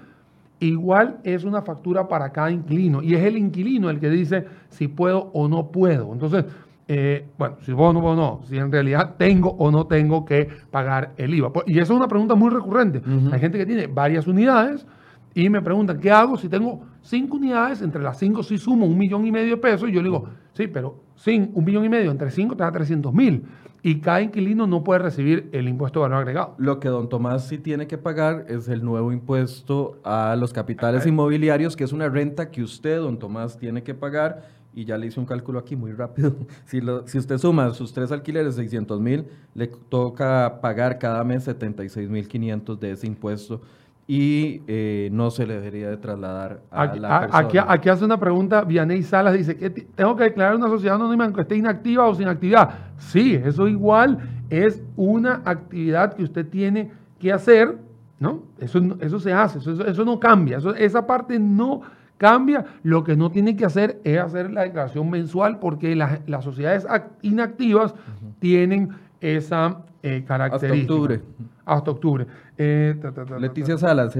[0.60, 4.86] igual es una factura para cada inquilino y es el inquilino el que dice si
[4.88, 6.12] puedo o no puedo.
[6.12, 6.44] Entonces,
[6.88, 10.26] eh, bueno, si puedo o no puedo, no, si en realidad tengo o no tengo
[10.26, 11.50] que pagar el IVA.
[11.50, 13.00] Pues, y esa es una pregunta muy recurrente.
[13.32, 14.86] Hay gente que tiene varias unidades
[15.34, 17.82] y me preguntan, ¿qué hago si tengo cinco unidades?
[17.82, 20.28] Entre las cinco si sumo un millón y medio de pesos y yo le digo,
[20.52, 23.44] sí, pero sin un millón y medio entre cinco te da 300 mil
[23.82, 26.54] y cada inquilino no puede recibir el impuesto de valor agregado.
[26.56, 31.04] Lo que don Tomás sí tiene que pagar es el nuevo impuesto a los capitales
[31.04, 34.48] inmobiliarios, que es una renta que usted, don Tomás, tiene que pagar.
[34.72, 36.34] Y ya le hice un cálculo aquí muy rápido.
[36.64, 42.08] Si, si usted suma sus tres alquileres, 600 mil, le toca pagar cada mes 76
[42.08, 43.60] mil 500 de ese impuesto
[44.06, 47.66] y eh, no se le debería de trasladar a aquí, la persona.
[47.68, 51.40] Aquí, hace una pregunta, Vianey Salas dice, que ¿tengo que declarar una sociedad anónima que
[51.40, 52.70] esté inactiva o sin actividad?
[52.98, 54.18] Sí, eso igual
[54.50, 57.78] es una actividad que usted tiene que hacer,
[58.18, 58.42] ¿no?
[58.58, 61.80] Eso, eso se hace, eso, no cambia, esa parte no
[62.18, 62.66] cambia.
[62.82, 66.86] Lo que no tiene que hacer es hacer la declaración mensual porque las, sociedades
[67.22, 67.94] inactivas
[68.38, 68.90] tienen
[69.22, 70.82] esa eh, característica.
[70.82, 71.22] Hasta octubre.
[71.64, 72.26] Hasta octubre.
[72.58, 72.94] Eh,
[73.38, 74.16] Leticia Salas,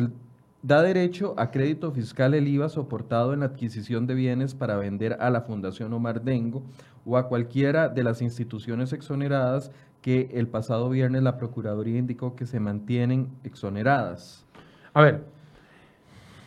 [0.63, 5.19] da derecho a crédito fiscal el IVA soportado en la adquisición de bienes para vender
[5.21, 6.63] a la Fundación Omar Dengo
[7.05, 9.71] o a cualquiera de las instituciones exoneradas
[10.01, 14.47] que el pasado viernes la Procuraduría indicó que se mantienen exoneradas.
[14.95, 15.25] A ver,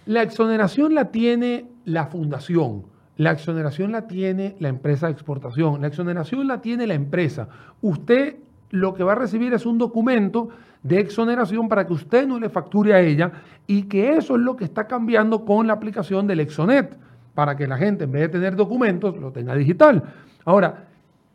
[0.07, 2.85] la exoneración la tiene la fundación,
[3.17, 7.49] la exoneración la tiene la empresa de exportación, la exoneración la tiene la empresa.
[7.81, 8.37] Usted
[8.69, 10.49] lo que va a recibir es un documento
[10.83, 13.31] de exoneración para que usted no le facture a ella
[13.65, 16.97] y que eso es lo que está cambiando con la aplicación del Exonet,
[17.33, 20.03] para que la gente en vez de tener documentos lo tenga digital.
[20.45, 20.87] Ahora,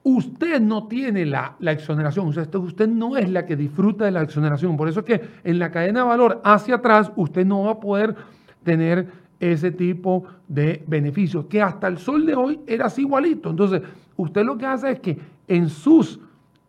[0.03, 4.77] usted no tiene la, exoneración, usted, usted no es la que disfruta de la exoneración,
[4.77, 7.81] por eso es que en la cadena de valor hacia atrás usted no va a
[7.81, 8.17] poder
[8.65, 9.07] tener
[9.39, 13.51] ese tipo de beneficios, que hasta el sol de hoy era así igualito.
[13.51, 13.83] Entonces,
[14.17, 15.19] usted lo que hace es que
[15.49, 16.21] en sus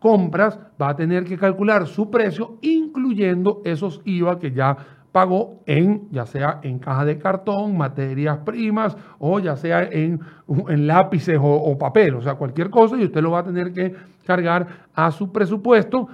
[0.03, 4.75] compras va a tener que calcular su precio, incluyendo esos IVA que ya
[5.13, 10.19] pagó en, ya sea en caja de cartón, materias primas, o ya sea en,
[10.67, 13.95] en lápices o, papel, o sea, cualquier cosa, y usted lo va a tener que
[14.25, 16.09] cargar a su presupuesto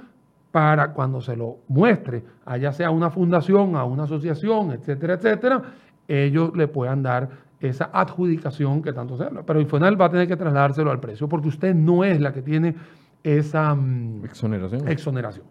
[0.52, 5.64] para cuando se lo muestre, a ya sea una fundación, a una asociación, etcétera, etcétera,
[6.08, 7.28] ellos le puedan dar
[7.60, 9.42] esa adjudicación que tanto se habla.
[9.44, 12.32] Pero el final va a tener que trasladárselo al precio, porque usted no es la
[12.32, 12.76] que tiene
[13.24, 14.88] esa mm, exoneración.
[14.88, 15.46] exoneración.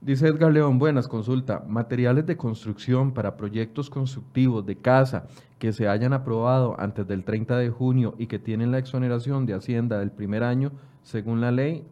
[0.00, 1.64] Dice Edgar León, buenas, consulta.
[1.66, 5.26] Materiales de construcción para proyectos constructivos de casa
[5.58, 9.54] que se hayan aprobado antes del 30 de junio y que tienen la exoneración de
[9.54, 10.70] Hacienda del primer año,
[11.02, 11.84] según la ley.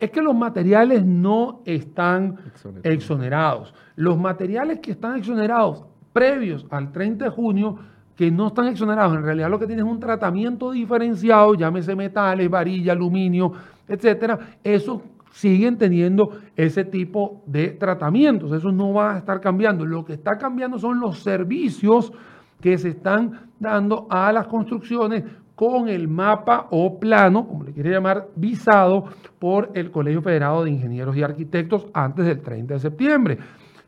[0.00, 2.38] Es que los materiales no están
[2.82, 3.74] exonerados.
[3.96, 5.84] Los materiales que están exonerados
[6.14, 7.78] previos al 30 de junio,
[8.16, 12.48] que no están exonerados, en realidad lo que tienen es un tratamiento diferenciado, llámese metales,
[12.48, 13.52] varilla, aluminio,
[13.88, 18.52] etcétera, esos siguen teniendo ese tipo de tratamientos.
[18.52, 19.84] Eso no va a estar cambiando.
[19.84, 22.12] Lo que está cambiando son los servicios
[22.60, 25.24] que se están dando a las construcciones
[25.56, 29.04] con el mapa o plano, como le quiere llamar, visado
[29.38, 33.38] por el Colegio Federado de Ingenieros y Arquitectos antes del 30 de septiembre.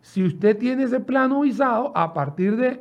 [0.01, 2.81] Si usted tiene ese plano visado, a partir de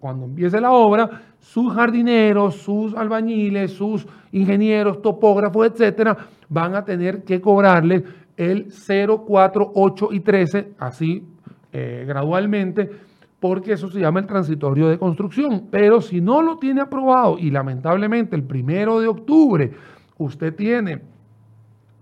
[0.00, 6.16] cuando empiece la obra, sus jardineros, sus albañiles, sus ingenieros, topógrafos, etcétera,
[6.48, 8.02] van a tener que cobrarle
[8.36, 11.24] el 0, 4, 8 y 13, así
[11.72, 12.90] eh, gradualmente,
[13.38, 15.68] porque eso se llama el transitorio de construcción.
[15.70, 19.72] Pero si no lo tiene aprobado y lamentablemente el primero de octubre
[20.18, 21.00] usted tiene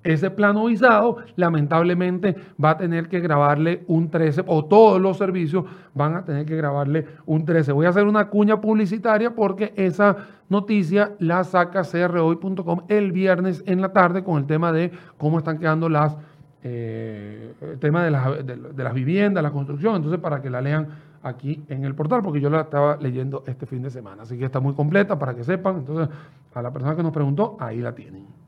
[0.05, 5.65] Ese plano visado, lamentablemente, va a tener que grabarle un 13, o todos los servicios
[5.95, 7.73] van a tener que grabarle un 13.
[7.73, 10.17] Voy a hacer una cuña publicitaria porque esa
[10.51, 15.59] noticia la saca crhoy.com el viernes en la tarde con el tema de cómo están
[15.59, 16.15] quedando las,
[16.63, 19.97] eh, el tema de las, de las viviendas, la construcción.
[19.97, 20.89] Entonces, para que la lean
[21.23, 24.25] aquí en el portal, porque yo la estaba leyendo este fin de semana.
[24.25, 25.79] Así que está muy completa para que sepan.
[25.79, 26.15] Entonces,
[26.53, 28.44] a la persona que nos preguntó, ahí la tienen.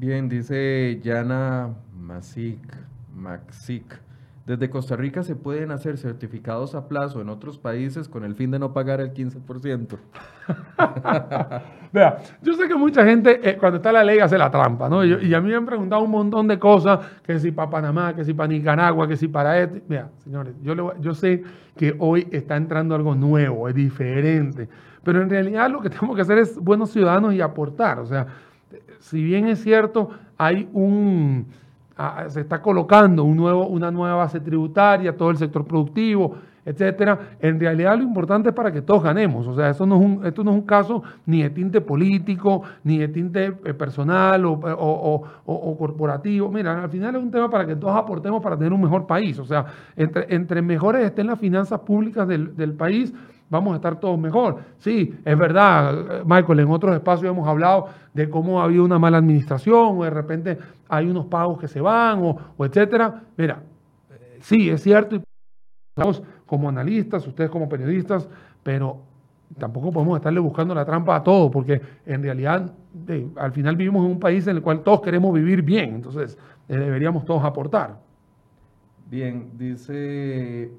[0.00, 2.58] Bien, dice Yana Masic,
[3.14, 4.00] Maxic.
[4.46, 8.50] Desde Costa Rica se pueden hacer certificados a plazo en otros países con el fin
[8.50, 9.98] de no pagar el 15%.
[11.92, 15.04] Vea, yo sé que mucha gente eh, cuando está la ley hace la trampa, ¿no?
[15.04, 18.24] Y, a mí me han preguntado un montón de cosas, que si para Panamá, que
[18.24, 19.82] si para Nicaragua, que si para este.
[19.86, 21.42] Vea, señores, yo, yo sé
[21.76, 24.66] que hoy está entrando algo nuevo, es diferente,
[25.04, 27.98] pero en realidad lo que tenemos que hacer es buenos ciudadanos y aportar.
[27.98, 28.26] O sea,
[29.00, 31.46] si bien es cierto, hay un,
[32.28, 37.18] se está colocando un nuevo, una nueva base tributaria, todo el sector productivo, etcétera.
[37.40, 39.46] En realidad lo importante es para que todos ganemos.
[39.46, 42.62] O sea, esto no es un, esto no es un caso ni de tinte político,
[42.84, 46.50] ni de tinte eh, personal o, corporativo.
[46.50, 49.38] Mira, al final es un tema para que todos aportemos para tener un mejor país.
[49.38, 53.12] O sea, entre, entre mejores estén las finanzas públicas del, del país,
[53.50, 54.60] vamos a estar todos mejor.
[54.78, 59.18] Sí, es verdad, Michael, en otros espacios hemos hablado de cómo ha habido una mala
[59.18, 63.22] administración o de repente hay unos pagos que se van o, o etcétera.
[63.36, 63.62] Mira,
[64.10, 65.22] eh, sí, es cierto, y
[66.46, 68.28] como analistas, ustedes como periodistas,
[68.62, 69.02] pero
[69.58, 72.72] tampoco podemos estarle buscando la trampa a todo, porque en realidad
[73.36, 76.38] al final vivimos en un país en el cual todos queremos vivir bien, entonces
[76.68, 77.98] eh, deberíamos todos aportar.
[79.06, 80.70] Bien, dice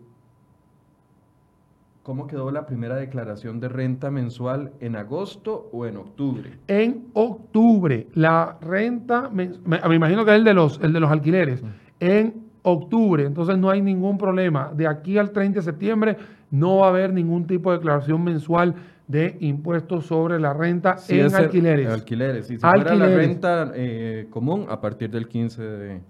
[2.04, 6.50] ¿Cómo quedó la primera declaración de renta mensual en agosto o en octubre?
[6.68, 11.12] En octubre, la renta, me, me imagino que es el de los, el de los
[11.12, 11.64] alquileres,
[12.00, 14.72] en octubre, entonces no hay ningún problema.
[14.76, 16.18] De aquí al 30 de septiembre
[16.50, 18.74] no va a haber ningún tipo de declaración mensual
[19.08, 21.88] de impuestos sobre la renta en alquileres.
[21.88, 26.02] alquileres, si fuera la renta eh, común a partir del 15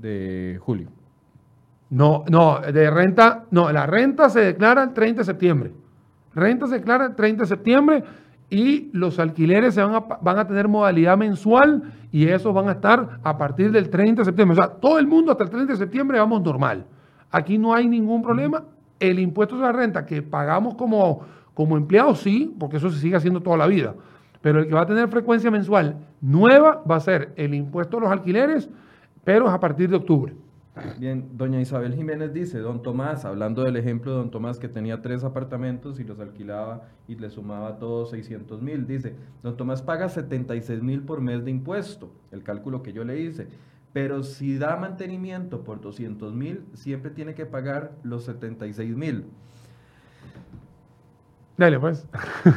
[0.00, 0.88] de julio.
[1.90, 5.72] No, no, de renta, no, la renta se declara el 30 de septiembre.
[6.34, 8.04] Renta se declara el 30 de septiembre
[8.48, 12.72] y los alquileres se van, a, van a tener modalidad mensual y esos van a
[12.72, 14.58] estar a partir del 30 de septiembre.
[14.58, 16.86] O sea, todo el mundo hasta el 30 de septiembre vamos normal.
[17.30, 18.64] Aquí no hay ningún problema.
[19.00, 21.22] El impuesto sobre la renta que pagamos como,
[21.54, 23.94] como empleados, sí, porque eso se sigue haciendo toda la vida.
[24.42, 28.00] Pero el que va a tener frecuencia mensual nueva va a ser el impuesto a
[28.00, 28.68] los alquileres,
[29.24, 30.34] pero es a partir de octubre.
[30.98, 35.02] Bien, doña Isabel Jiménez dice, don Tomás, hablando del ejemplo de don Tomás que tenía
[35.02, 40.08] tres apartamentos y los alquilaba y le sumaba todos 600 mil, dice, don Tomás paga
[40.08, 43.48] 76 mil por mes de impuesto, el cálculo que yo le hice,
[43.92, 49.24] pero si da mantenimiento por 200 mil, siempre tiene que pagar los 76 mil.
[51.56, 52.06] Dale, pues.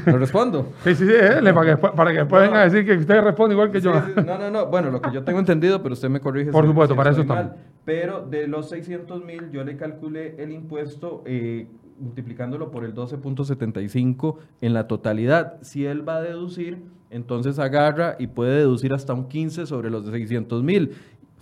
[0.06, 0.72] ¿Lo respondo?
[0.84, 1.14] Sí, sí, sí,
[1.54, 3.92] para que, para que después venga a decir que usted responde igual que yo.
[3.94, 4.68] no, no, no.
[4.68, 6.52] Bueno, lo que yo tengo entendido, pero usted me corrige.
[6.52, 7.52] Por supuesto, para eso estamos.
[7.86, 11.68] Pero de los 600 mil, yo le calculé el impuesto eh,
[12.00, 15.62] multiplicándolo por el 12.75 en la totalidad.
[15.62, 20.06] Si él va a deducir, entonces agarra y puede deducir hasta un 15 sobre los
[20.06, 20.92] de 600 mil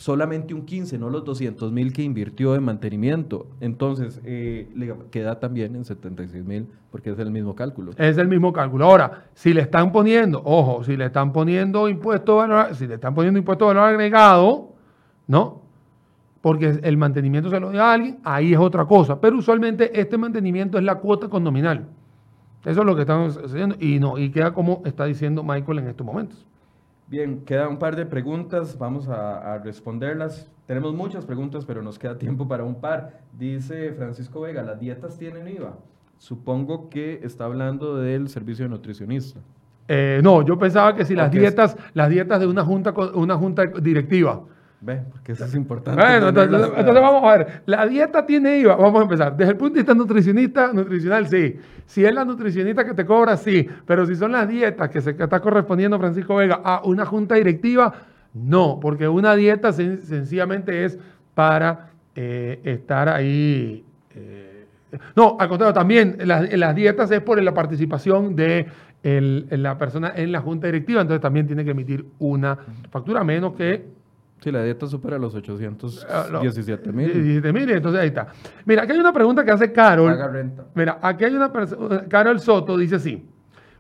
[0.02, 3.46] solamente un 15, no los 200 mil que invirtió en mantenimiento.
[3.60, 7.92] Entonces, eh, le queda también en 76 mil porque es el mismo cálculo.
[7.98, 8.86] Es el mismo cálculo.
[8.86, 13.38] Ahora, si le están poniendo, ojo, si le están poniendo impuesto si le están poniendo
[13.38, 14.74] impuesto valor agregado,
[15.28, 15.62] ¿no?
[16.42, 19.22] Porque el mantenimiento se lo da a alguien, ahí es otra cosa.
[19.22, 21.88] Pero usualmente este mantenimiento es la cuota condominal.
[22.66, 25.88] Eso es lo que estamos haciendo y no, y queda como está diciendo Michael en
[25.88, 26.46] estos momentos.
[27.08, 30.50] Bien, queda un par de preguntas, vamos a, responderlas.
[30.66, 33.20] Tenemos muchas preguntas, pero nos queda tiempo para un par.
[33.38, 35.74] Dice Francisco Vega, ¿las dietas tienen IVA?
[36.18, 39.42] Supongo que está hablando del servicio de nutricionista.
[39.88, 43.66] Eh, no, yo pensaba que si las dietas, las dietas de una junta, una junta
[43.66, 44.44] directiva
[44.84, 46.02] Ve, porque eso es importante.
[46.02, 47.62] Bueno, entonces, vamos a ver.
[47.68, 48.76] La dieta tiene IVA.
[48.76, 49.38] Vamos a empezar.
[49.38, 51.56] Desde el punto de vista nutricionista, nutricional, sí.
[51.86, 53.68] Si es la nutricionista que te cobra, sí.
[53.86, 57.94] Pero si son las dietas que se está correspondiendo Francisco Vega a una junta directiva,
[58.34, 58.80] no.
[58.82, 60.98] Porque una dieta sencillamente es
[61.36, 63.86] para eh, estar ahí.
[64.16, 64.66] Eh,
[65.16, 68.66] no, al contrario, también las, las, dietas es por la participación de
[69.04, 71.02] la persona en la junta directiva.
[71.02, 72.58] Entonces también tiene que emitir una
[72.90, 74.01] factura, menos que
[74.42, 77.14] Sí, la dieta supera los 817 mil.
[77.14, 78.30] 17 mil, entonces ahí está.
[78.66, 80.18] Mira, aquí hay una pregunta que hace Carol.
[80.74, 83.24] Mira, aquí hay una persona, Carol Soto dice así.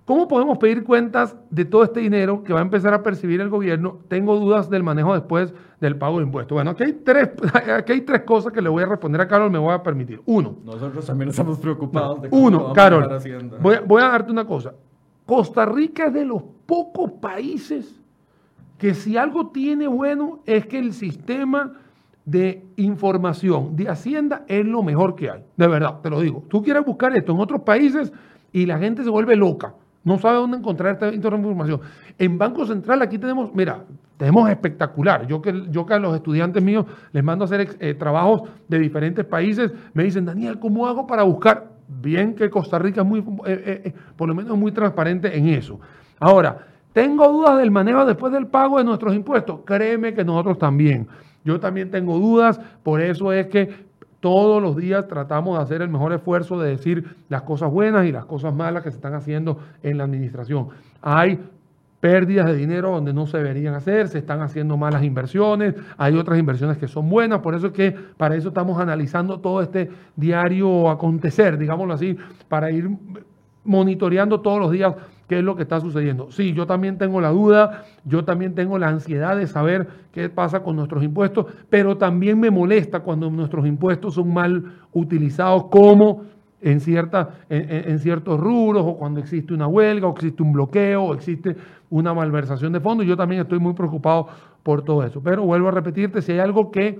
[0.05, 3.49] ¿Cómo podemos pedir cuentas de todo este dinero que va a empezar a percibir el
[3.49, 3.99] gobierno?
[4.07, 6.55] Tengo dudas del manejo después del pago de impuestos.
[6.55, 9.49] Bueno, aquí hay tres, aquí hay tres cosas que le voy a responder a Carol,
[9.49, 10.21] me voy a permitir.
[10.25, 10.57] Uno.
[10.63, 13.19] Nosotros también estamos preocupados de cómo Uno, Carol,
[13.59, 14.73] voy, voy a darte una cosa.
[15.25, 18.00] Costa Rica es de los pocos países
[18.81, 21.73] que si algo tiene bueno es que el sistema
[22.25, 25.43] de información de Hacienda es lo mejor que hay.
[25.55, 26.43] De verdad, te lo digo.
[26.49, 28.11] Tú quieres buscar esto en otros países
[28.51, 29.75] y la gente se vuelve loca.
[30.03, 31.79] No sabe dónde encontrar esta información.
[32.17, 33.83] En Banco Central aquí tenemos, mira,
[34.17, 35.27] tenemos espectacular.
[35.27, 38.79] Yo que, yo que a los estudiantes míos les mando a hacer eh, trabajos de
[38.79, 41.69] diferentes países, me dicen, Daniel, ¿cómo hago para buscar?
[41.87, 45.79] Bien que Costa Rica es muy, eh, eh, por lo menos muy transparente en eso.
[46.19, 49.61] Ahora, ¿tengo dudas del manejo después del pago de nuestros impuestos?
[49.65, 51.07] Créeme que nosotros también.
[51.43, 55.89] Yo también tengo dudas, por eso es que todos los días tratamos de hacer el
[55.89, 59.59] mejor esfuerzo de decir las cosas buenas y las cosas malas que se están haciendo
[59.81, 60.67] en la administración.
[61.01, 61.39] Hay
[62.01, 66.39] pérdidas de dinero donde no se deberían hacer, se están haciendo malas inversiones, hay otras
[66.39, 70.89] inversiones que son buenas, por eso es que para eso estamos analizando todo este diario
[70.89, 72.17] acontecer, digámoslo así,
[72.47, 72.89] para ir
[73.63, 74.95] monitoreando todos los días
[75.31, 76.29] qué es lo que está sucediendo.
[76.29, 80.61] Sí, yo también tengo la duda, yo también tengo la ansiedad de saber qué pasa
[80.61, 86.23] con nuestros impuestos, pero también me molesta cuando nuestros impuestos son mal utilizados como
[86.59, 91.13] en, cierta, en, ciertos rubros o cuando existe una huelga o existe un bloqueo o
[91.13, 91.55] existe
[91.89, 93.07] una malversación de fondos.
[93.07, 94.27] Yo también estoy muy preocupado
[94.63, 95.21] por todo eso.
[95.23, 96.99] Pero vuelvo a repetirte, si hay algo que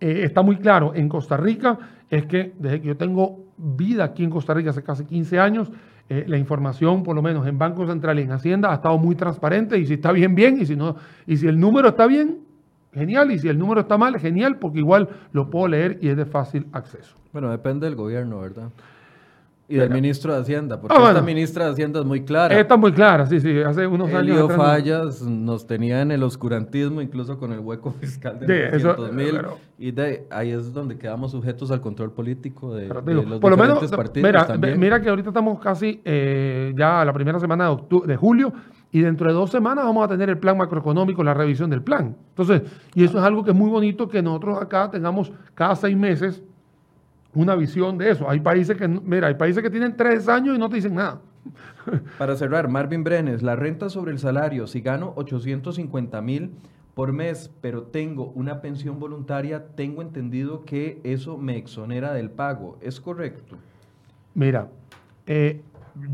[0.00, 4.24] eh, está muy claro en Costa Rica, es que desde que yo tengo vida aquí
[4.24, 5.70] en Costa Rica hace casi 15 años,
[6.08, 9.14] eh, la información, por lo menos en Banco Central y en Hacienda, ha estado muy
[9.14, 10.96] transparente y si está bien, bien, y si, no,
[11.26, 12.38] y si el número está bien,
[12.94, 16.16] genial, y si el número está mal, genial, porque igual lo puedo leer y es
[16.16, 17.16] de fácil acceso.
[17.32, 18.70] Bueno, depende del gobierno, ¿verdad?
[19.70, 22.58] Y del ministro de Hacienda, porque ah, esta ministra de Hacienda es muy clara.
[22.58, 24.50] Está muy clara, sí, sí, hace unos años.
[24.54, 29.40] Fallas nos tenía en el oscurantismo, incluso con el hueco fiscal de sí, mil.
[29.78, 33.90] y de ahí es donde quedamos sujetos al control político de, los por lo menos,
[33.90, 34.48] partidos.
[34.58, 38.54] Mira, mira que ahorita estamos casi eh, ya a la primera semana de, de julio
[38.90, 42.16] y dentro de dos semanas vamos a tener el plan macroeconómico, la revisión del plan.
[42.30, 42.62] Entonces,
[42.94, 46.42] y eso es algo que es muy bonito que nosotros acá tengamos cada seis meses
[47.38, 48.28] una visión de eso.
[48.28, 51.20] Hay países que, mira, hay países que tienen tres años y no te dicen nada.
[52.18, 56.50] Para cerrar, Marvin Brenes, la renta sobre el salario, si gano 850 mil
[56.94, 62.76] por mes, pero tengo una pensión voluntaria, tengo entendido que eso me exonera del pago.
[62.80, 63.56] ¿Es correcto?
[64.34, 64.68] Mira,
[65.26, 65.62] eh,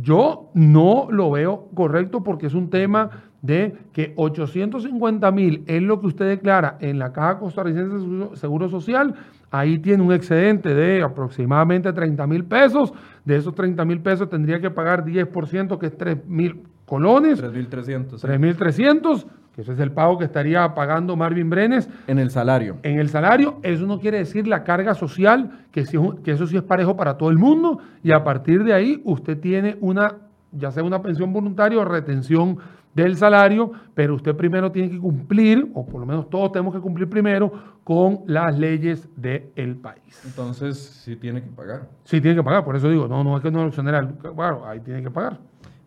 [0.02, 6.00] yo no lo veo correcto porque es un tema de que 850 mil es lo
[6.00, 9.14] que usted declara en la Caja Costarricense de Seguro Social
[9.50, 12.92] ahí tiene un excedente de aproximadamente 30 mil pesos.
[13.24, 17.42] De esos 30 mil pesos tendría que pagar 10%, que es 3 mil colones.
[17.42, 18.20] 3.300.
[18.20, 21.88] 3.300, que ese es el pago que estaría pagando Marvin Brenes.
[22.08, 22.78] En el salario.
[22.82, 23.60] En el salario.
[23.62, 25.84] Eso no quiere decir la carga social, que,
[26.24, 27.78] que eso sí es parejo para todo el mundo.
[28.02, 30.16] Y a partir de ahí usted tiene una,
[30.50, 32.58] ya sea una pensión voluntaria o retención
[32.94, 36.80] del salario, pero usted primero tiene que cumplir, o por lo menos todos tenemos que
[36.80, 40.22] cumplir primero, con las leyes del país.
[40.24, 41.88] Entonces, sí tiene que pagar.
[42.04, 44.66] Sí tiene que pagar, por eso digo, no, no es que no lo exonera, claro,
[44.66, 45.38] ahí tiene que pagar.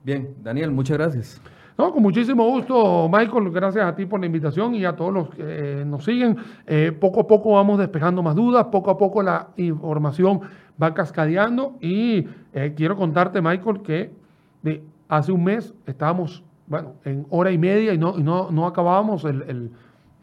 [0.04, 1.42] Bien, Daniel, muchas gracias.
[1.78, 3.52] No, con muchísimo gusto, Michael.
[3.52, 6.36] Gracias a ti por la invitación y a todos los que nos siguen.
[6.66, 10.42] Eh, poco a poco vamos despejando más dudas, poco a poco la información
[10.82, 14.12] va cascadeando y eh, quiero contarte, Michael, que
[14.64, 19.26] de hace un mes estábamos bueno, en hora y media y no, no, no acabábamos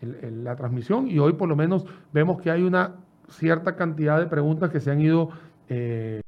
[0.01, 2.97] la transmisión y hoy por lo menos vemos que hay una
[3.28, 5.30] cierta cantidad de preguntas que se han ido
[5.68, 6.20] eh,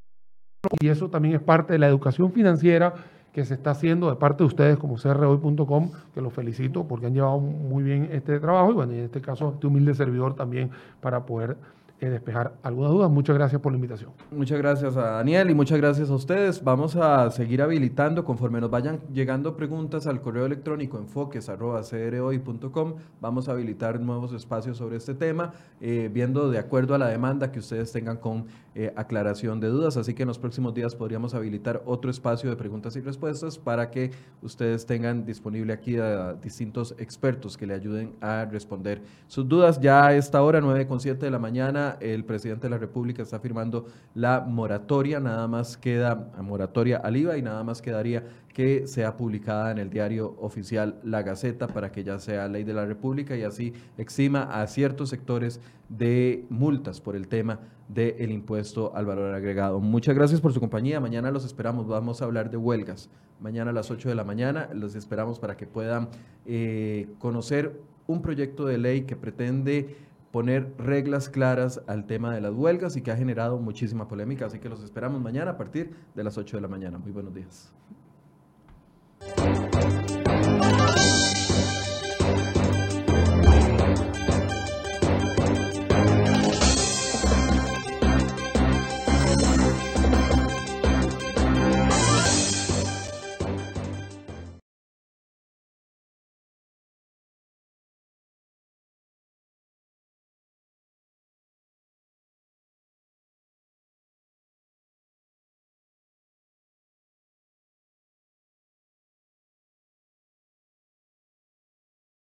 [0.81, 2.93] y eso también es parte de la educación financiera
[3.31, 7.13] que se está haciendo de parte de ustedes como crhoy.com, que los felicito porque han
[7.13, 11.27] llevado muy bien este trabajo y bueno, en este caso este humilde servidor también para
[11.27, 11.55] poder
[11.99, 13.09] despejar algunas dudas.
[13.09, 14.11] Muchas gracias por la invitación.
[14.31, 16.63] Muchas gracias a Daniel y muchas gracias a ustedes.
[16.63, 22.93] Vamos a seguir habilitando conforme nos vayan llegando preguntas al correo electrónico enfoques.com.
[23.19, 27.51] Vamos a habilitar nuevos espacios sobre este tema, eh, viendo de acuerdo a la demanda
[27.51, 28.45] que ustedes tengan con
[28.75, 29.97] eh, aclaración de dudas.
[29.97, 33.89] Así que en los próximos días podríamos habilitar otro espacio de preguntas y respuestas para
[33.89, 34.11] que
[34.43, 39.79] ustedes tengan disponible aquí a distintos expertos que le ayuden a responder sus dudas.
[39.81, 43.23] Ya a esta hora, 9 con 7 de la mañana, el presidente de la República
[43.23, 48.87] está firmando la moratoria, nada más queda moratoria al IVA y nada más quedaría que
[48.87, 52.85] sea publicada en el diario oficial La Gaceta para que ya sea ley de la
[52.85, 59.05] República y así exima a ciertos sectores de multas por el tema del impuesto al
[59.05, 59.79] valor agregado.
[59.79, 60.99] Muchas gracias por su compañía.
[60.99, 61.87] Mañana los esperamos.
[61.87, 63.09] Vamos a hablar de huelgas.
[63.39, 66.09] Mañana a las 8 de la mañana los esperamos para que puedan
[66.45, 69.95] eh, conocer un proyecto de ley que pretende
[70.37, 74.45] poner reglas claras al tema de las huelgas y que ha generado muchísima polémica.
[74.45, 76.99] Así que los esperamos mañana a partir de las 8 de la mañana.
[76.99, 77.73] Muy buenos días.